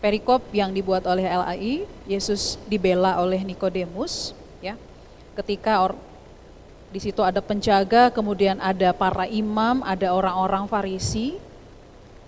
perikop 0.00 0.40
yang 0.54 0.72
dibuat 0.72 1.04
oleh 1.04 1.28
LAI, 1.28 1.84
Yesus 2.08 2.56
dibela 2.70 3.20
oleh 3.20 3.44
Nikodemus, 3.44 4.32
ya. 4.64 4.78
Ketika 5.36 5.84
or, 5.84 5.92
di 6.88 6.98
situ 6.98 7.20
ada 7.20 7.44
penjaga, 7.44 8.08
kemudian 8.08 8.56
ada 8.58 8.96
para 8.96 9.28
imam, 9.28 9.84
ada 9.84 10.10
orang-orang 10.10 10.64
Farisi. 10.66 11.36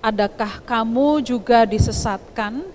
Adakah 0.02 0.60
kamu 0.66 1.24
juga 1.24 1.64
disesatkan? 1.64 2.66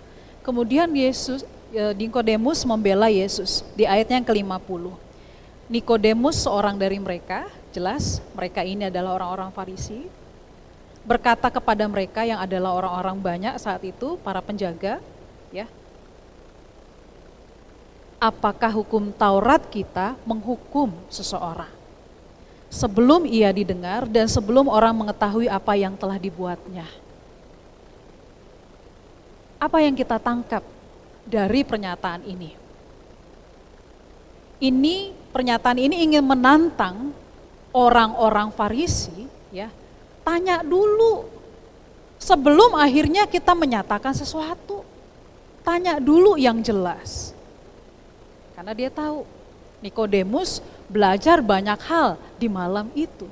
Kemudian 0.41 0.87
Yesus 0.95 1.43
e, 1.75 1.83
Nikodemus 1.95 2.63
membela 2.63 3.11
Yesus 3.11 3.67
di 3.75 3.83
ayatnya 3.83 4.23
yang 4.23 4.27
ke-50. 4.27 4.83
Nikodemus 5.67 6.47
seorang 6.47 6.79
dari 6.79 6.95
mereka, 6.97 7.51
jelas 7.75 8.23
mereka 8.31 8.63
ini 8.63 8.87
adalah 8.87 9.19
orang-orang 9.19 9.51
Farisi, 9.51 10.07
berkata 11.07 11.47
kepada 11.47 11.87
mereka 11.87 12.27
yang 12.27 12.43
adalah 12.43 12.75
orang-orang 12.75 13.17
banyak 13.23 13.55
saat 13.55 13.79
itu, 13.87 14.19
para 14.19 14.43
penjaga, 14.43 14.99
ya. 15.55 15.63
Apakah 18.19 18.75
hukum 18.75 19.15
Taurat 19.15 19.63
kita 19.71 20.19
menghukum 20.27 20.91
seseorang 21.07 21.71
sebelum 22.67 23.23
ia 23.23 23.47
didengar 23.55 24.03
dan 24.09 24.27
sebelum 24.27 24.67
orang 24.67 24.91
mengetahui 24.91 25.47
apa 25.47 25.73
yang 25.79 25.95
telah 25.95 26.19
dibuatnya? 26.19 26.83
Apa 29.57 29.79
yang 29.79 29.95
kita 29.95 30.19
tangkap 30.19 30.65
dari 31.23 31.63
pernyataan 31.63 32.25
ini? 32.27 32.51
Ini 34.57 35.13
pernyataan 35.31 35.77
ini 35.77 36.01
ingin 36.01 36.25
menantang 36.25 37.13
orang-orang 37.69 38.49
Farisi, 38.49 39.29
ya, 39.53 39.69
tanya 40.27 40.59
dulu 40.59 41.23
sebelum 42.19 42.75
akhirnya 42.75 43.23
kita 43.23 43.55
menyatakan 43.55 44.11
sesuatu. 44.11 44.83
Tanya 45.63 46.03
dulu 46.03 46.35
yang 46.35 46.59
jelas. 46.59 47.31
Karena 48.55 48.75
dia 48.75 48.91
tahu 48.91 49.23
Nikodemus 49.79 50.59
belajar 50.91 51.39
banyak 51.39 51.79
hal 51.87 52.19
di 52.35 52.51
malam 52.51 52.91
itu. 52.91 53.27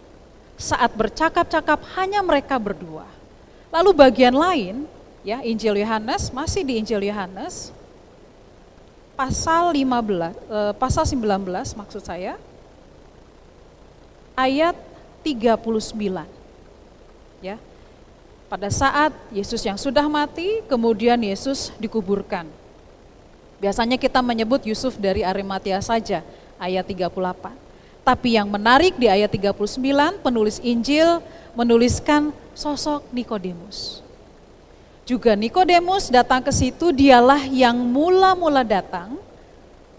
Saat 0.55 0.95
bercakap-cakap 0.95 1.83
hanya 1.99 2.23
mereka 2.23 2.55
berdua. 2.55 3.07
Lalu 3.71 3.91
bagian 3.91 4.35
lain, 4.35 4.87
ya 5.23 5.43
Injil 5.43 5.79
Yohanes, 5.79 6.31
masih 6.31 6.63
di 6.63 6.79
Injil 6.79 7.03
Yohanes, 7.07 7.75
pasal 9.19 9.75
15, 9.75 10.31
eh, 10.31 10.73
pasal 10.75 11.03
19 11.07 11.75
maksud 11.75 12.03
saya, 12.03 12.39
ayat 14.35 14.75
39. 15.23 16.34
Pada 18.55 18.71
saat 18.71 19.11
Yesus 19.35 19.59
yang 19.67 19.75
sudah 19.75 20.07
mati, 20.07 20.63
kemudian 20.71 21.19
Yesus 21.19 21.75
dikuburkan. 21.75 22.47
Biasanya 23.59 23.99
kita 23.99 24.23
menyebut 24.23 24.63
Yusuf 24.63 24.95
dari 24.95 25.27
Arimatia 25.27 25.75
saja, 25.83 26.23
ayat 26.55 26.87
38. 26.87 27.51
Tapi 28.07 28.39
yang 28.39 28.47
menarik 28.47 28.95
di 28.95 29.11
ayat 29.11 29.27
39, 29.27 30.23
penulis 30.23 30.63
Injil 30.63 31.19
menuliskan 31.51 32.31
sosok 32.55 33.03
Nikodemus. 33.11 33.99
Juga 35.03 35.35
Nikodemus 35.35 36.07
datang 36.07 36.39
ke 36.39 36.55
situ, 36.55 36.95
dialah 36.95 37.43
yang 37.51 37.75
mula-mula 37.75 38.63
datang 38.63 39.19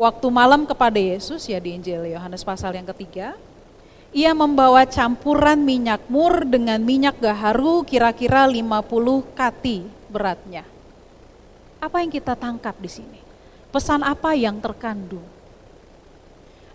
waktu 0.00 0.32
malam 0.32 0.64
kepada 0.64 0.96
Yesus 0.96 1.44
ya 1.44 1.60
di 1.60 1.76
Injil 1.76 2.08
Yohanes 2.08 2.40
pasal 2.40 2.72
yang 2.72 2.88
ketiga. 2.88 3.36
Ia 4.16 4.32
membawa 4.32 4.88
campuran 4.88 5.60
minyak 5.60 6.08
mur 6.08 6.48
dengan 6.48 6.80
minyak 6.80 7.20
gaharu 7.20 7.84
kira-kira 7.84 8.48
50 8.48 8.80
kati 9.36 9.84
beratnya. 10.08 10.64
Apa 11.76 12.00
yang 12.00 12.08
kita 12.08 12.32
tangkap 12.32 12.72
di 12.80 12.88
sini? 12.88 13.20
Pesan 13.68 14.00
apa 14.00 14.32
yang 14.32 14.56
terkandung? 14.56 15.20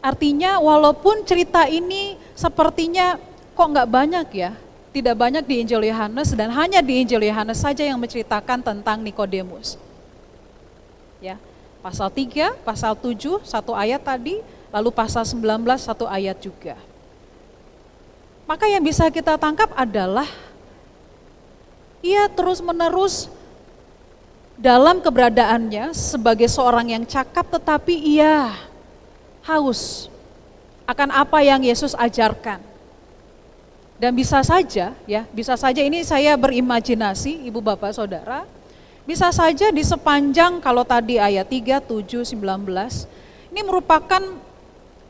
Artinya 0.06 0.62
walaupun 0.62 1.26
cerita 1.26 1.66
ini 1.66 2.14
sepertinya 2.38 3.18
kok 3.58 3.68
nggak 3.74 3.90
banyak 3.90 4.28
ya, 4.38 4.54
tidak 4.94 5.18
banyak 5.18 5.42
di 5.42 5.66
Injil 5.66 5.82
Yohanes 5.82 6.38
dan 6.38 6.54
hanya 6.54 6.86
di 6.86 7.02
Injil 7.02 7.26
Yohanes 7.26 7.58
saja 7.58 7.82
yang 7.82 7.98
menceritakan 7.98 8.62
tentang 8.62 9.02
Nikodemus. 9.02 9.82
Ya, 11.18 11.42
pasal 11.82 12.14
3, 12.14 12.54
pasal 12.62 12.94
7, 12.94 13.42
satu 13.42 13.74
ayat 13.74 14.06
tadi, 14.06 14.46
lalu 14.70 14.94
pasal 14.94 15.26
19, 15.26 15.42
satu 15.82 16.06
ayat 16.06 16.38
juga. 16.38 16.78
Maka 18.52 18.68
yang 18.68 18.84
bisa 18.84 19.08
kita 19.08 19.40
tangkap 19.40 19.72
adalah 19.80 20.28
ia 22.04 22.28
terus-menerus 22.28 23.32
dalam 24.60 25.00
keberadaannya 25.00 25.96
sebagai 25.96 26.52
seorang 26.52 26.92
yang 26.92 27.08
cakap 27.08 27.48
tetapi 27.48 27.96
ia 27.96 28.52
haus 29.48 30.12
akan 30.84 31.16
apa 31.16 31.40
yang 31.40 31.64
Yesus 31.64 31.96
ajarkan. 31.96 32.60
Dan 33.96 34.12
bisa 34.20 34.44
saja 34.44 35.00
ya, 35.08 35.24
bisa 35.32 35.56
saja 35.56 35.80
ini 35.80 36.04
saya 36.04 36.36
berimajinasi 36.36 37.48
Ibu 37.48 37.64
Bapak 37.64 37.96
Saudara, 37.96 38.44
bisa 39.08 39.32
saja 39.32 39.72
di 39.72 39.80
sepanjang 39.80 40.60
kalau 40.60 40.84
tadi 40.84 41.16
ayat 41.16 41.48
3, 41.48 41.80
7, 41.88 42.28
19, 42.28 42.36
ini 43.56 43.62
merupakan 43.64 44.20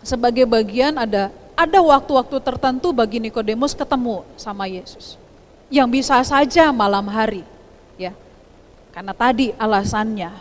sebagai 0.05 0.45
bagian 0.45 1.01
ada 1.01 1.40
ada 1.61 1.77
waktu-waktu 1.77 2.37
tertentu 2.41 2.89
bagi 2.89 3.21
Nikodemus 3.21 3.77
ketemu 3.77 4.25
sama 4.33 4.65
Yesus. 4.65 5.21
Yang 5.69 6.01
bisa 6.01 6.17
saja 6.25 6.73
malam 6.73 7.05
hari, 7.07 7.45
ya. 7.95 8.11
Karena 8.91 9.13
tadi 9.13 9.53
alasannya. 9.55 10.33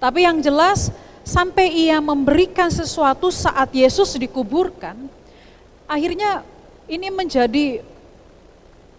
Tapi 0.00 0.24
yang 0.24 0.40
jelas 0.40 0.90
sampai 1.22 1.68
ia 1.68 2.00
memberikan 2.00 2.72
sesuatu 2.72 3.28
saat 3.28 3.70
Yesus 3.76 4.16
dikuburkan, 4.16 4.96
akhirnya 5.86 6.42
ini 6.88 7.12
menjadi 7.12 7.84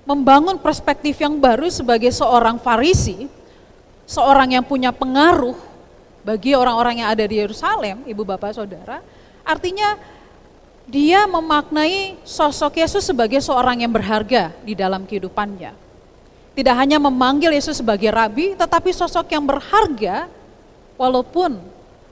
membangun 0.05 0.61
perspektif 0.61 1.17
yang 1.19 1.35
baru 1.41 1.67
sebagai 1.67 2.13
seorang 2.13 2.61
Farisi, 2.61 3.27
seorang 4.05 4.53
yang 4.53 4.63
punya 4.63 4.93
pengaruh 4.93 5.57
bagi 6.23 6.53
orang-orang 6.53 7.03
yang 7.03 7.09
ada 7.11 7.25
di 7.25 7.41
Yerusalem, 7.41 8.05
ibu 8.05 8.23
bapak 8.23 8.55
saudara, 8.55 9.03
Artinya 9.49 9.97
dia 10.85 11.25
memaknai 11.25 12.21
sosok 12.21 12.77
Yesus 12.77 13.09
sebagai 13.09 13.41
seorang 13.41 13.81
yang 13.81 13.89
berharga 13.89 14.53
di 14.61 14.77
dalam 14.77 15.09
kehidupannya. 15.09 15.73
Tidak 16.53 16.75
hanya 16.77 17.01
memanggil 17.01 17.57
Yesus 17.57 17.81
sebagai 17.81 18.13
rabi, 18.13 18.53
tetapi 18.53 18.93
sosok 18.93 19.25
yang 19.33 19.49
berharga 19.49 20.29
walaupun 21.01 21.57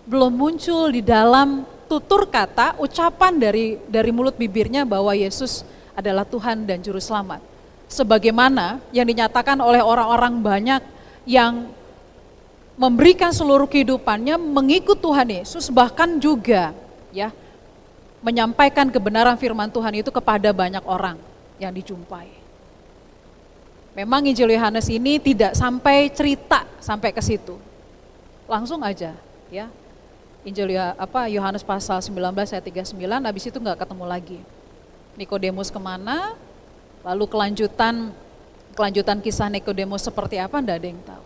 belum 0.09 0.33
muncul 0.33 0.89
di 0.89 1.05
dalam 1.05 1.61
tutur 1.85 2.25
kata, 2.25 2.73
ucapan 2.81 3.37
dari 3.37 3.77
dari 3.85 4.09
mulut 4.09 4.33
bibirnya 4.33 4.81
bahwa 4.81 5.13
Yesus 5.13 5.61
adalah 5.93 6.25
Tuhan 6.25 6.65
dan 6.65 6.81
juru 6.81 6.97
selamat. 6.97 7.41
Sebagaimana 7.85 8.81
yang 8.89 9.05
dinyatakan 9.05 9.61
oleh 9.61 9.85
orang-orang 9.85 10.41
banyak 10.41 10.81
yang 11.29 11.69
memberikan 12.81 13.29
seluruh 13.29 13.69
kehidupannya 13.69 14.41
mengikut 14.41 14.97
Tuhan 14.97 15.27
Yesus 15.29 15.69
bahkan 15.69 16.17
juga 16.17 16.86
ya 17.11 17.31
menyampaikan 18.21 18.89
kebenaran 18.89 19.37
firman 19.37 19.69
Tuhan 19.69 20.01
itu 20.01 20.09
kepada 20.09 20.49
banyak 20.49 20.81
orang 20.83 21.17
yang 21.61 21.71
dijumpai. 21.73 22.29
Memang 23.97 24.29
Injil 24.29 24.53
Yohanes 24.53 24.93
ini 24.93 25.17
tidak 25.17 25.57
sampai 25.57 26.09
cerita 26.13 26.69
sampai 26.77 27.09
ke 27.09 27.21
situ. 27.21 27.57
Langsung 28.45 28.81
aja 28.85 29.17
ya. 29.49 29.67
Injil 30.45 30.79
apa 30.79 31.27
Yohanes 31.27 31.65
pasal 31.65 31.99
19 31.99 32.13
ayat 32.31 32.63
39 32.63 32.93
habis 33.01 33.43
itu 33.49 33.57
nggak 33.57 33.83
ketemu 33.83 34.05
lagi. 34.05 34.39
Nikodemus 35.17 35.73
ke 35.73 35.81
mana? 35.81 36.37
Lalu 37.01 37.25
kelanjutan 37.25 38.13
kelanjutan 38.77 39.17
kisah 39.17 39.49
Nikodemus 39.49 40.05
seperti 40.05 40.37
apa 40.37 40.61
enggak 40.61 40.77
ada 40.77 40.87
yang 40.87 41.01
tahu. 41.01 41.25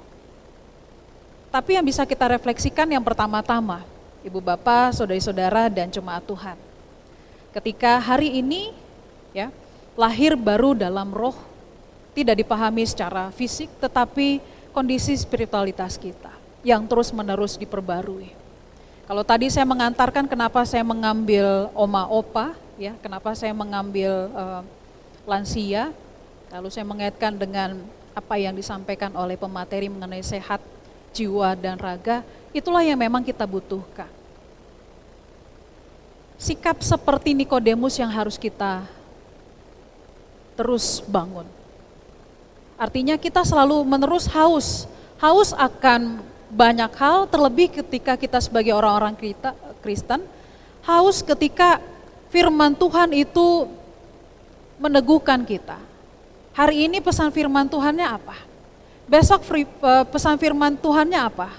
Tapi 1.51 1.75
yang 1.75 1.83
bisa 1.83 2.07
kita 2.07 2.31
refleksikan 2.31 2.87
yang 2.87 3.03
pertama-tama, 3.03 3.83
ibu 4.21 4.39
bapak, 4.41 4.97
saudari-saudara, 4.97 5.69
dan 5.69 5.89
jemaat 5.89 6.25
Tuhan. 6.25 6.57
Ketika 7.51 7.99
hari 7.99 8.39
ini 8.39 8.71
ya 9.35 9.51
lahir 9.99 10.39
baru 10.39 10.77
dalam 10.77 11.11
roh, 11.11 11.35
tidak 12.15 12.39
dipahami 12.43 12.83
secara 12.87 13.31
fisik, 13.31 13.67
tetapi 13.79 14.39
kondisi 14.71 15.15
spiritualitas 15.15 15.99
kita 15.99 16.31
yang 16.63 16.85
terus-menerus 16.87 17.57
diperbarui. 17.57 18.31
Kalau 19.09 19.23
tadi 19.27 19.51
saya 19.51 19.67
mengantarkan 19.67 20.29
kenapa 20.29 20.63
saya 20.63 20.87
mengambil 20.87 21.67
oma 21.75 22.07
opa, 22.07 22.55
ya, 22.79 22.95
kenapa 23.03 23.35
saya 23.35 23.51
mengambil 23.51 24.31
uh, 24.31 24.63
lansia, 25.27 25.91
lalu 26.47 26.71
saya 26.71 26.87
mengaitkan 26.87 27.35
dengan 27.35 27.75
apa 28.11 28.35
yang 28.39 28.55
disampaikan 28.55 29.11
oleh 29.15 29.35
pemateri 29.35 29.87
mengenai 29.91 30.23
sehat 30.23 30.59
jiwa 31.11 31.55
dan 31.55 31.75
raga, 31.77 32.23
itulah 32.55 32.83
yang 32.83 32.99
memang 32.99 33.23
kita 33.23 33.43
butuhkan. 33.47 34.09
Sikap 36.41 36.81
seperti 36.81 37.37
Nikodemus 37.37 38.01
yang 38.01 38.09
harus 38.09 38.35
kita 38.35 38.83
terus 40.57 40.99
bangun. 41.05 41.45
Artinya 42.81 43.13
kita 43.13 43.45
selalu 43.45 43.85
menerus 43.85 44.25
haus, 44.25 44.89
haus 45.21 45.53
akan 45.53 46.17
banyak 46.49 46.91
hal 46.97 47.29
terlebih 47.29 47.69
ketika 47.69 48.17
kita 48.17 48.41
sebagai 48.41 48.73
orang-orang 48.73 49.13
Kristen, 49.85 50.25
haus 50.81 51.21
ketika 51.21 51.77
firman 52.33 52.73
Tuhan 52.73 53.13
itu 53.13 53.69
meneguhkan 54.81 55.45
kita. 55.45 55.77
Hari 56.57 56.89
ini 56.89 56.99
pesan 56.99 57.29
firman 57.29 57.69
Tuhannya 57.69 58.03
apa? 58.03 58.50
Besok 59.11 59.43
eh, 59.59 59.67
pesan 60.07 60.39
firman 60.39 60.79
Tuhannya 60.79 61.19
apa? 61.19 61.51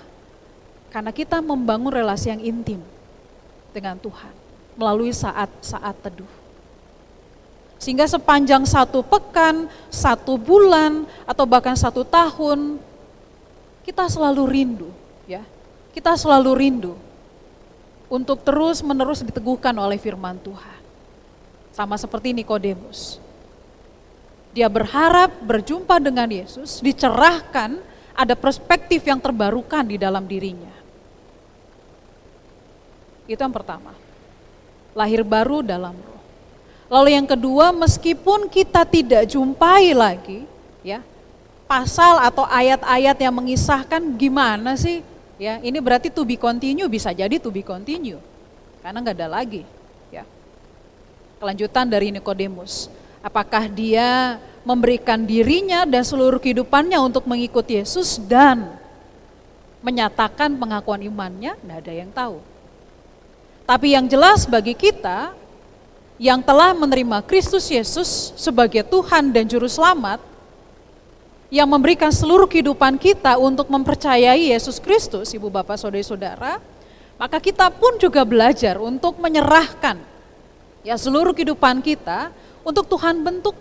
Karena 0.88 1.12
kita 1.12 1.45
membangun 1.45 1.93
relasi 1.93 2.33
yang 2.33 2.41
intim 2.41 2.81
dengan 3.77 4.01
Tuhan 4.01 4.33
melalui 4.73 5.12
saat-saat 5.12 6.01
teduh. 6.01 6.33
Sehingga 7.77 8.09
sepanjang 8.09 8.65
satu 8.65 9.05
pekan, 9.05 9.69
satu 9.93 10.41
bulan, 10.41 11.05
atau 11.29 11.45
bahkan 11.45 11.77
satu 11.77 12.07
tahun, 12.09 12.81
kita 13.85 14.07
selalu 14.09 14.43
rindu, 14.49 14.88
ya. 15.29 15.45
Kita 15.93 16.17
selalu 16.17 16.51
rindu 16.57 16.95
untuk 18.09 18.41
terus 18.41 18.81
menerus 18.81 19.21
diteguhkan 19.21 19.77
oleh 19.77 20.01
firman 20.01 20.41
Tuhan. 20.41 20.81
Sama 21.75 22.01
seperti 22.01 22.33
Nikodemus. 22.33 23.22
Dia 24.53 24.69
berharap 24.69 25.33
berjumpa 25.41 25.97
dengan 25.97 26.29
Yesus, 26.29 26.85
dicerahkan, 26.85 27.81
ada 28.12 28.37
perspektif 28.37 29.01
yang 29.09 29.17
terbarukan 29.17 29.81
di 29.81 29.97
dalam 29.97 30.29
dirinya. 30.29 30.73
Itu 33.25 33.41
yang 33.41 33.55
pertama. 33.55 33.97
Lahir 34.93 35.25
baru 35.25 35.65
dalam 35.65 35.97
roh. 35.97 36.21
Lalu 36.93 37.17
yang 37.17 37.25
kedua, 37.25 37.73
meskipun 37.73 38.53
kita 38.53 38.85
tidak 38.85 39.25
jumpai 39.33 39.97
lagi, 39.97 40.45
ya, 40.85 41.01
pasal 41.65 42.21
atau 42.21 42.45
ayat-ayat 42.45 43.17
yang 43.17 43.33
mengisahkan 43.33 44.05
gimana 44.21 44.77
sih 44.77 45.01
Ya, 45.43 45.59
ini 45.59 45.83
berarti 45.83 46.07
to 46.07 46.23
be 46.23 46.38
continue 46.38 46.87
bisa 46.87 47.11
jadi 47.11 47.35
to 47.43 47.51
be 47.51 47.67
continue. 47.67 48.23
Karena 48.79 49.03
nggak 49.03 49.17
ada 49.19 49.43
lagi, 49.43 49.67
ya. 50.15 50.23
Kelanjutan 51.43 51.91
dari 51.91 52.15
Nikodemus. 52.15 52.87
Apakah 53.23 53.71
dia 53.71 54.43
memberikan 54.67 55.23
dirinya 55.23 55.87
dan 55.87 56.03
seluruh 56.03 56.43
kehidupannya 56.43 56.99
untuk 56.99 57.23
mengikuti 57.31 57.79
Yesus 57.79 58.19
dan 58.19 58.75
menyatakan 59.79 60.59
pengakuan 60.59 61.01
imannya? 61.07 61.55
Tidak 61.55 61.79
ada 61.79 61.93
yang 61.95 62.11
tahu. 62.11 62.43
Tapi 63.63 63.95
yang 63.95 64.11
jelas 64.11 64.43
bagi 64.45 64.75
kita 64.75 65.39
yang 66.19 66.43
telah 66.43 66.75
menerima 66.75 67.23
Kristus 67.25 67.71
Yesus 67.71 68.35
sebagai 68.35 68.83
Tuhan 68.87 69.31
dan 69.31 69.47
Juru 69.47 69.71
Selamat, 69.71 70.23
yang 71.53 71.69
memberikan 71.69 72.09
seluruh 72.09 72.49
kehidupan 72.49 72.97
kita 72.97 73.37
untuk 73.37 73.69
mempercayai 73.69 74.51
Yesus 74.55 74.81
Kristus, 74.81 75.37
ibu 75.37 75.53
bapak 75.53 75.77
saudara-saudara, 75.77 76.57
maka 77.21 77.39
kita 77.39 77.69
pun 77.69 78.01
juga 78.01 78.25
belajar 78.25 78.81
untuk 78.81 79.21
menyerahkan 79.21 80.01
ya 80.83 80.99
seluruh 80.99 81.35
kehidupan 81.35 81.83
kita 81.83 82.31
untuk 82.66 82.87
Tuhan 82.87 83.23
bentuk. 83.23 83.55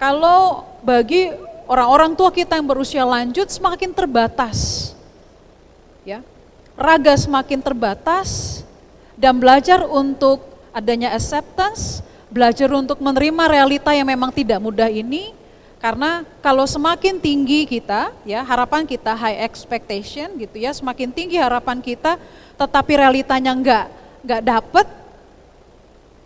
Kalau 0.00 0.64
bagi 0.80 1.32
orang-orang 1.68 2.16
tua 2.16 2.32
kita 2.32 2.56
yang 2.56 2.66
berusia 2.66 3.04
lanjut 3.04 3.46
semakin 3.52 3.92
terbatas. 3.92 4.92
Ya. 6.02 6.24
Raga 6.74 7.12
semakin 7.12 7.60
terbatas 7.60 8.60
dan 9.20 9.36
belajar 9.36 9.84
untuk 9.84 10.40
adanya 10.72 11.12
acceptance, 11.12 12.00
belajar 12.32 12.72
untuk 12.72 12.96
menerima 13.04 13.44
realita 13.52 13.92
yang 13.92 14.08
memang 14.08 14.32
tidak 14.32 14.56
mudah 14.56 14.88
ini 14.88 15.36
karena 15.80 16.28
kalau 16.44 16.68
semakin 16.68 17.16
tinggi 17.16 17.64
kita, 17.64 18.12
ya 18.28 18.44
harapan 18.44 18.84
kita 18.84 19.16
high 19.16 19.40
expectation 19.40 20.28
gitu 20.36 20.60
ya, 20.60 20.76
semakin 20.76 21.08
tinggi 21.08 21.40
harapan 21.40 21.80
kita, 21.80 22.20
tetapi 22.60 23.00
realitanya 23.00 23.56
enggak 23.56 23.84
enggak 24.20 24.42
dapet, 24.44 24.86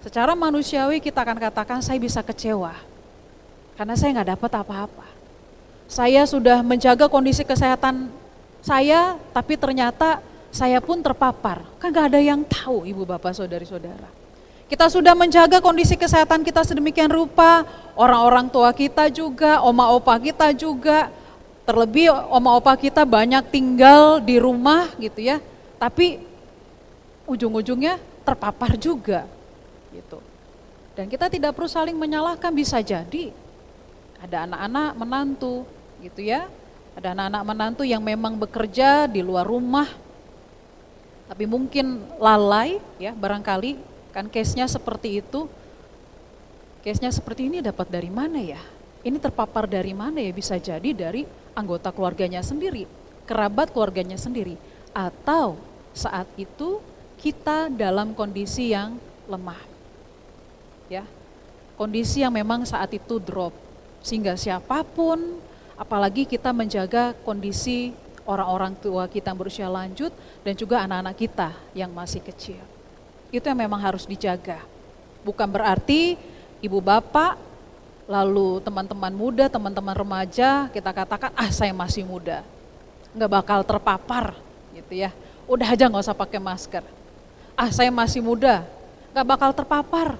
secara 0.05 0.37
manusiawi 0.37 1.01
kita 1.01 1.25
akan 1.25 1.41
katakan 1.41 1.81
saya 1.81 1.97
bisa 1.97 2.21
kecewa, 2.21 2.77
karena 3.73 3.97
saya 3.97 4.13
enggak 4.13 4.37
dapat 4.37 4.53
apa-apa. 4.61 5.09
Saya 5.89 6.29
sudah 6.29 6.61
menjaga 6.61 7.09
kondisi 7.09 7.41
kesehatan 7.41 8.13
saya, 8.61 9.17
tapi 9.33 9.57
ternyata 9.57 10.21
saya 10.53 10.77
pun 10.85 11.01
terpapar. 11.01 11.65
Kan 11.81 11.89
enggak 11.89 12.13
ada 12.13 12.21
yang 12.21 12.45
tahu 12.45 12.85
ibu 12.85 13.09
bapak 13.09 13.33
saudari-saudara. 13.33 14.13
Kita 14.69 14.93
sudah 14.93 15.17
menjaga 15.17 15.65
kondisi 15.65 15.97
kesehatan 15.97 16.45
kita 16.45 16.61
sedemikian 16.69 17.09
rupa, 17.09 17.65
orang-orang 17.97 18.53
tua 18.53 18.77
kita 18.77 19.09
juga, 19.09 19.65
oma 19.65 19.89
opa 19.89 20.21
kita 20.21 20.53
juga, 20.53 21.09
terlebih 21.65 22.13
oma 22.29 22.61
opa 22.61 22.77
kita 22.77 23.09
banyak 23.09 23.45
tinggal 23.49 24.21
di 24.21 24.37
rumah 24.37 24.93
gitu 25.01 25.25
ya, 25.25 25.41
tapi 25.81 26.21
ujung-ujungnya 27.25 27.97
terpapar 28.25 28.77
juga 28.77 29.25
gitu. 29.95 30.19
Dan 30.99 31.07
kita 31.07 31.31
tidak 31.31 31.55
perlu 31.55 31.71
saling 31.71 31.95
menyalahkan 31.95 32.51
bisa 32.55 32.83
jadi 32.83 33.31
ada 34.19 34.47
anak-anak 34.47 34.91
menantu 34.99 35.67
gitu 36.03 36.23
ya, 36.23 36.51
ada 36.99 37.15
anak-anak 37.15 37.43
menantu 37.47 37.83
yang 37.87 38.03
memang 38.03 38.39
bekerja 38.39 39.07
di 39.11 39.23
luar 39.23 39.47
rumah, 39.47 39.91
tapi 41.27 41.47
mungkin 41.47 42.03
lalai 42.19 42.79
ya 42.99 43.11
barangkali 43.15 43.95
Kan 44.15 44.31
case-nya 44.31 44.71
seperti 44.71 45.19
itu. 45.19 45.51
Case-nya 46.87 47.11
seperti 47.11 47.51
ini 47.51 47.59
dapat 47.59 47.91
dari 47.91 48.07
mana 48.07 48.39
ya? 48.39 48.63
Ini 49.03 49.19
terpapar 49.19 49.67
dari 49.67 49.91
mana 49.91 50.23
ya? 50.23 50.31
Bisa 50.31 50.55
jadi 50.55 50.95
dari 50.95 51.27
anggota 51.59 51.91
keluarganya 51.91 52.39
sendiri, 52.39 52.87
kerabat 53.27 53.75
keluarganya 53.75 54.15
sendiri. 54.15 54.55
Atau 54.95 55.59
saat 55.91 56.31
itu 56.39 56.79
kita 57.19 57.67
dalam 57.75 58.15
kondisi 58.15 58.71
yang 58.71 58.95
lemah. 59.27 59.74
Ya. 60.89 61.05
Kondisi 61.75 62.23
yang 62.23 62.35
memang 62.35 62.63
saat 62.69 62.93
itu 62.95 63.19
drop. 63.19 63.53
Sehingga 64.05 64.37
siapa 64.37 64.85
pun 64.85 65.41
apalagi 65.75 66.29
kita 66.29 66.55
menjaga 66.55 67.17
kondisi 67.27 67.91
orang-orang 68.25 68.73
tua 68.79 69.05
kita 69.09 69.33
yang 69.33 69.39
berusia 69.39 69.69
lanjut 69.69 70.13
dan 70.45 70.55
juga 70.57 70.81
anak-anak 70.85 71.17
kita 71.17 71.49
yang 71.77 71.93
masih 71.93 72.21
kecil. 72.25 72.61
Itu 73.33 73.45
yang 73.49 73.59
memang 73.59 73.81
harus 73.81 74.09
dijaga. 74.09 74.61
Bukan 75.25 75.49
berarti 75.49 76.21
ibu 76.61 76.79
bapak, 76.81 77.37
lalu 78.05 78.61
teman-teman 78.61 79.13
muda, 79.13 79.49
teman-teman 79.49 79.97
remaja, 79.97 80.69
kita 80.69 80.93
katakan, 80.93 81.33
ah 81.33 81.49
saya 81.49 81.73
masih 81.73 82.05
muda. 82.05 82.45
Nggak 83.17 83.31
bakal 83.31 83.61
terpapar 83.65 84.37
gitu 84.77 84.93
ya. 84.95 85.11
Udah 85.49 85.69
aja 85.73 85.89
nggak 85.89 86.05
usah 86.05 86.17
pakai 86.17 86.41
masker. 86.41 86.85
Ah 87.55 87.71
saya 87.71 87.89
masih 87.93 88.21
muda, 88.21 88.67
nggak 89.17 89.27
bakal 89.27 89.51
terpapar. 89.55 90.17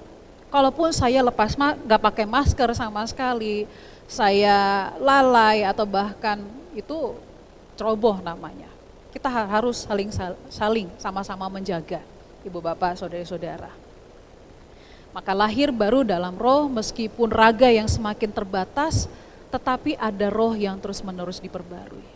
Kalaupun 0.55 0.87
saya 0.95 1.19
lepas 1.19 1.59
nggak 1.59 1.99
pakai 1.99 2.23
masker 2.23 2.71
sama 2.71 3.03
sekali, 3.03 3.67
saya 4.07 4.87
lalai 5.03 5.67
atau 5.67 5.83
bahkan 5.83 6.39
itu 6.71 7.11
ceroboh 7.75 8.23
namanya. 8.23 8.71
Kita 9.11 9.27
harus 9.27 9.83
saling 9.83 10.07
saling 10.47 10.87
sama-sama 10.95 11.51
menjaga 11.51 11.99
ibu 12.47 12.63
bapak, 12.63 12.95
saudara-saudara. 12.95 13.67
Maka 15.11 15.35
lahir 15.35 15.75
baru 15.75 16.07
dalam 16.07 16.39
roh 16.39 16.71
meskipun 16.71 17.35
raga 17.35 17.67
yang 17.67 17.91
semakin 17.91 18.31
terbatas, 18.31 19.11
tetapi 19.51 19.99
ada 19.99 20.31
roh 20.31 20.55
yang 20.55 20.79
terus-menerus 20.79 21.43
diperbarui. 21.43 22.07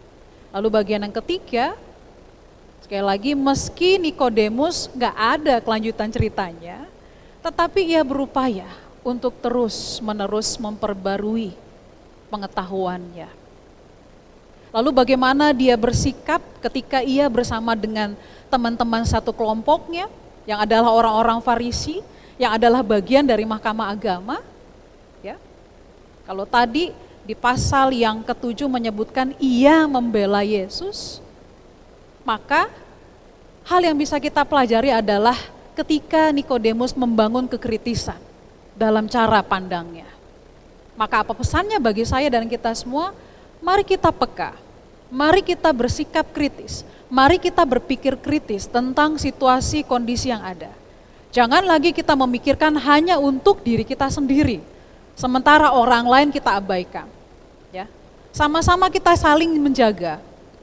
Lalu 0.56 0.68
bagian 0.72 1.04
yang 1.04 1.12
ketiga, 1.12 1.76
sekali 2.80 3.04
lagi 3.04 3.36
meski 3.36 4.00
Nikodemus 4.00 4.88
nggak 4.96 5.16
ada 5.20 5.56
kelanjutan 5.60 6.08
ceritanya, 6.08 6.88
tetapi 7.50 7.98
ia 7.98 8.06
berupaya 8.06 8.70
untuk 9.02 9.34
terus-menerus 9.42 10.54
memperbarui 10.62 11.58
pengetahuannya. 12.30 13.26
Lalu 14.70 14.90
bagaimana 14.94 15.50
dia 15.50 15.74
bersikap 15.74 16.38
ketika 16.62 17.02
ia 17.02 17.26
bersama 17.26 17.74
dengan 17.74 18.14
teman-teman 18.54 19.02
satu 19.02 19.34
kelompoknya 19.34 20.06
yang 20.46 20.62
adalah 20.62 20.94
orang-orang 20.94 21.42
Farisi, 21.42 22.06
yang 22.38 22.54
adalah 22.54 22.86
bagian 22.86 23.26
dari 23.26 23.50
Mahkamah 23.50 23.98
Agama. 23.98 24.46
Ya. 25.26 25.42
Kalau 26.30 26.46
tadi 26.46 26.94
di 27.26 27.34
pasal 27.34 27.98
yang 27.98 28.22
ketujuh 28.22 28.70
menyebutkan 28.70 29.34
ia 29.42 29.90
membela 29.90 30.46
Yesus, 30.46 31.18
maka 32.22 32.70
hal 33.66 33.82
yang 33.82 33.98
bisa 33.98 34.22
kita 34.22 34.46
pelajari 34.46 34.94
adalah 34.94 35.58
ketika 35.80 36.36
Nikodemus 36.36 36.92
membangun 36.92 37.48
kekritisan 37.48 38.20
dalam 38.76 39.08
cara 39.08 39.40
pandangnya. 39.40 40.08
Maka 41.00 41.24
apa 41.24 41.32
pesannya 41.32 41.80
bagi 41.80 42.04
saya 42.04 42.28
dan 42.28 42.52
kita 42.52 42.76
semua? 42.76 43.16
Mari 43.64 43.88
kita 43.88 44.12
peka, 44.12 44.56
mari 45.08 45.40
kita 45.40 45.72
bersikap 45.72 46.28
kritis, 46.36 46.84
mari 47.08 47.40
kita 47.40 47.64
berpikir 47.64 48.20
kritis 48.20 48.68
tentang 48.68 49.16
situasi 49.16 49.84
kondisi 49.88 50.32
yang 50.32 50.44
ada. 50.44 50.72
Jangan 51.32 51.64
lagi 51.64 51.96
kita 51.96 52.16
memikirkan 52.16 52.76
hanya 52.76 53.16
untuk 53.20 53.64
diri 53.64 53.88
kita 53.88 54.12
sendiri, 54.12 54.60
sementara 55.16 55.72
orang 55.72 56.04
lain 56.08 56.30
kita 56.32 56.56
abaikan. 56.60 57.08
Ya, 57.72 57.88
sama-sama 58.32 58.88
kita 58.92 59.16
saling 59.16 59.52
menjaga, 59.60 60.20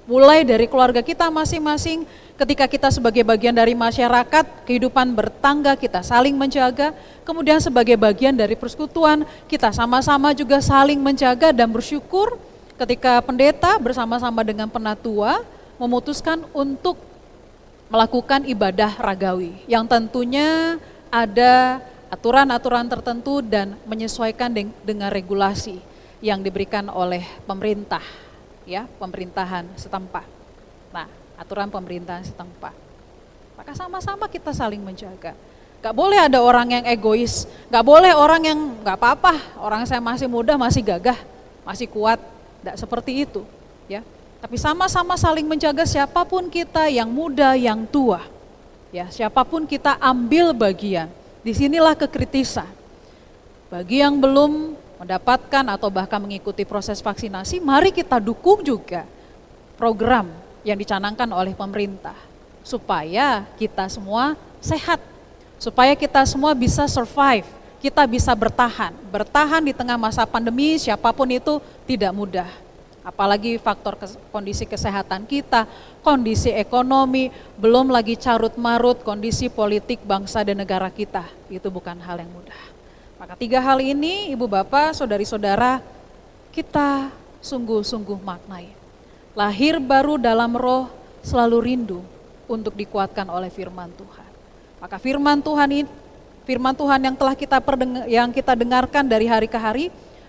mulai 0.06 0.46
dari 0.46 0.70
keluarga 0.70 1.02
kita 1.02 1.26
masing-masing, 1.28 2.06
ketika 2.38 2.64
kita 2.70 2.88
sebagai 2.94 3.26
bagian 3.26 3.52
dari 3.52 3.74
masyarakat, 3.74 4.64
kehidupan 4.64 5.12
bertangga 5.12 5.74
kita 5.74 6.00
saling 6.00 6.32
menjaga, 6.38 6.94
kemudian 7.26 7.58
sebagai 7.58 7.98
bagian 7.98 8.32
dari 8.32 8.54
persekutuan, 8.54 9.26
kita 9.50 9.74
sama-sama 9.74 10.30
juga 10.32 10.62
saling 10.62 11.02
menjaga 11.02 11.50
dan 11.50 11.68
bersyukur 11.68 12.38
ketika 12.78 13.18
pendeta 13.20 13.76
bersama-sama 13.82 14.46
dengan 14.46 14.70
penatua 14.70 15.42
memutuskan 15.76 16.46
untuk 16.54 16.96
melakukan 17.90 18.46
ibadah 18.46 18.94
ragawi 18.98 19.58
yang 19.66 19.86
tentunya 19.86 20.78
ada 21.10 21.82
aturan-aturan 22.10 22.86
tertentu 22.86 23.42
dan 23.42 23.74
menyesuaikan 23.86 24.52
dengan 24.82 25.08
regulasi 25.10 25.78
yang 26.20 26.42
diberikan 26.42 26.90
oleh 26.90 27.22
pemerintah 27.46 28.25
ya 28.66 28.90
pemerintahan 28.98 29.64
setempat. 29.78 30.26
Nah, 30.90 31.06
aturan 31.38 31.70
pemerintahan 31.70 32.26
setempat. 32.26 32.74
Maka 33.56 33.72
sama-sama 33.72 34.28
kita 34.28 34.52
saling 34.52 34.82
menjaga. 34.82 35.32
Gak 35.80 35.94
boleh 35.94 36.18
ada 36.18 36.42
orang 36.42 36.66
yang 36.68 36.84
egois, 36.84 37.46
gak 37.70 37.84
boleh 37.86 38.10
orang 38.12 38.42
yang 38.42 38.58
gak 38.82 38.98
apa-apa, 38.98 39.38
orang 39.62 39.86
saya 39.86 40.02
masih 40.02 40.26
muda, 40.26 40.58
masih 40.58 40.82
gagah, 40.82 41.16
masih 41.62 41.86
kuat, 41.86 42.18
gak 42.66 42.76
seperti 42.76 43.22
itu. 43.22 43.46
Ya, 43.86 44.02
tapi 44.42 44.58
sama-sama 44.58 45.14
saling 45.14 45.46
menjaga 45.46 45.86
siapa 45.86 46.26
pun 46.26 46.50
kita 46.50 46.90
yang 46.90 47.06
muda, 47.06 47.54
yang 47.54 47.86
tua. 47.86 48.24
Ya, 48.90 49.06
siapa 49.12 49.46
pun 49.46 49.62
kita 49.68 49.94
ambil 50.02 50.50
bagian. 50.50 51.06
Di 51.46 51.54
sinilah 51.54 51.94
kekritisan. 51.94 52.66
Bagi 53.70 54.02
yang 54.02 54.18
belum 54.18 54.74
mendapatkan 54.96 55.64
atau 55.72 55.88
bahkan 55.92 56.20
mengikuti 56.20 56.64
proses 56.64 57.04
vaksinasi, 57.04 57.60
mari 57.60 57.92
kita 57.92 58.16
dukung 58.20 58.64
juga. 58.64 59.04
program 59.76 60.24
yang 60.64 60.80
dicanangkan 60.80 61.28
oleh 61.36 61.52
pemerintah 61.52 62.16
supaya 62.66 63.46
kita 63.54 63.86
semua 63.86 64.34
sehat, 64.58 64.98
supaya 65.60 65.94
kita 65.94 66.26
semua 66.26 66.50
bisa 66.56 66.90
survive, 66.90 67.46
kita 67.78 68.02
bisa 68.08 68.34
bertahan. 68.34 68.90
Bertahan 69.12 69.62
di 69.62 69.70
tengah 69.70 69.94
masa 69.94 70.26
pandemi 70.26 70.74
siapa 70.74 71.14
pun 71.14 71.30
itu 71.30 71.62
tidak 71.86 72.10
mudah. 72.10 72.50
Apalagi 73.06 73.54
faktor 73.62 73.94
kes 73.94 74.18
kondisi 74.34 74.66
kesehatan 74.66 75.30
kita, 75.30 75.70
kondisi 76.02 76.50
ekonomi, 76.50 77.30
belum 77.54 77.86
lagi 77.86 78.18
carut 78.18 78.58
marut 78.58 78.98
kondisi 79.06 79.46
politik 79.46 80.02
bangsa 80.02 80.42
dan 80.42 80.58
negara 80.58 80.90
kita. 80.90 81.22
Itu 81.46 81.70
bukan 81.70 82.02
hal 82.02 82.18
yang 82.18 82.34
mudah. 82.34 82.75
Maka 83.16 83.32
tiga 83.36 83.64
hal 83.64 83.80
ini 83.80 84.28
ibu 84.36 84.44
bapak, 84.44 84.92
saudari-saudara, 84.92 85.80
kita 86.52 87.08
sungguh-sungguh 87.40 88.20
maknai. 88.20 88.68
Lahir 89.32 89.80
baru 89.80 90.20
dalam 90.20 90.52
roh 90.52 90.88
selalu 91.24 91.56
rindu 91.64 92.00
untuk 92.44 92.76
dikuatkan 92.76 93.24
oleh 93.28 93.48
firman 93.48 93.88
Tuhan. 93.96 94.30
Maka 94.80 94.96
firman 95.00 95.40
Tuhan 95.40 95.68
ini 95.72 95.88
firman 96.46 96.76
Tuhan 96.76 97.00
yang 97.02 97.16
telah 97.18 97.34
kita 97.34 97.58
yang 98.06 98.30
kita 98.30 98.52
dengarkan 98.54 99.04
dari 99.08 99.26
hari 99.26 99.50
ke 99.50 99.58
hari, 99.58 99.88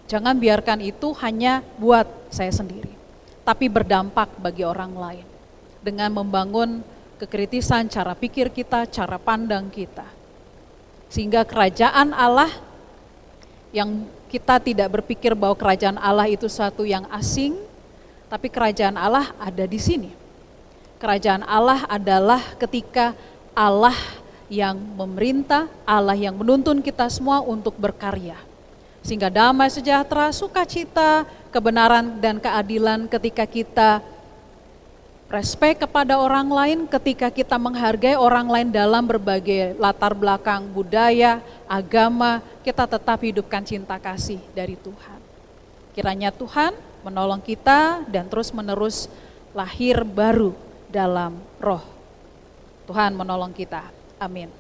jangan 0.10 0.34
biarkan 0.39 0.82
itu 0.82 1.13
hanya 1.21 1.62
buat 1.78 2.10
saya 2.34 2.50
sendiri, 2.50 2.89
tapi 3.45 3.69
berdampak 3.69 4.32
bagi 4.41 4.65
orang 4.65 4.95
lain 4.97 5.28
dengan 5.84 6.10
membangun 6.12 6.82
kekritisan 7.21 7.91
cara 7.91 8.17
pikir 8.17 8.50
kita, 8.50 8.89
cara 8.89 9.21
pandang 9.21 9.69
kita. 9.69 10.08
Sehingga 11.08 11.47
kerajaan 11.47 12.12
Allah 12.12 12.52
yang 13.78 14.10
kita 14.28 14.58
tidak 14.58 14.90
berpikir 15.00 15.38
bahwa 15.38 15.54
kerajaan 15.54 16.02
Allah 16.02 16.26
itu 16.26 16.50
satu 16.50 16.82
yang 16.84 17.06
asing, 17.13 17.56
tapi 18.28 18.50
kerajaan 18.50 18.98
Allah 18.98 19.32
ada 19.38 19.63
di 19.63 19.78
sini. 19.78 20.12
Kerajaan 20.98 21.46
Allah 21.46 21.86
adalah 21.86 22.42
ketika 22.58 23.13
Allah 23.54 23.96
yang 24.50 24.76
memerintah, 24.76 25.70
Allah 25.86 26.18
yang 26.18 26.34
menuntun 26.34 26.82
kita 26.82 27.06
semua 27.13 27.40
untuk 27.46 27.78
berkarya. 27.78 28.36
Sehingga 29.06 29.32
damai 29.32 29.72
sejahtera, 29.72 30.34
sukacita, 30.34 31.24
kebenaran 31.54 32.20
dan 32.20 32.42
keadilan 32.42 33.08
ketika 33.08 33.48
kita 33.48 34.04
respect 35.28 35.84
kepada 35.84 36.16
orang 36.16 36.48
lain, 36.48 36.80
ketika 36.88 37.28
kita 37.28 37.60
menghargai 37.60 38.16
orang 38.16 38.48
lain 38.48 38.68
dalam 38.72 39.04
berbagai 39.04 39.76
latar 39.76 40.16
belakang 40.16 40.68
budaya, 40.72 41.44
agama, 41.68 42.40
kita 42.63 42.88
tetap 42.88 43.20
hidupkan 43.20 43.63
cinta 43.63 44.00
kasih 44.00 44.40
dari 44.56 44.80
Tuhan. 44.80 45.20
Kiranya 45.92 46.32
Tuhan 46.32 46.76
menolong 47.04 47.44
kita 47.44 48.08
dan 48.08 48.32
terus 48.32 48.56
menerus 48.56 49.12
lahir 49.52 50.04
baru 50.08 50.56
dalam 50.88 51.36
roh. 51.60 51.84
Tuhan 52.88 53.12
menolong 53.12 53.52
kita. 53.52 53.84
Amin. 54.18 54.57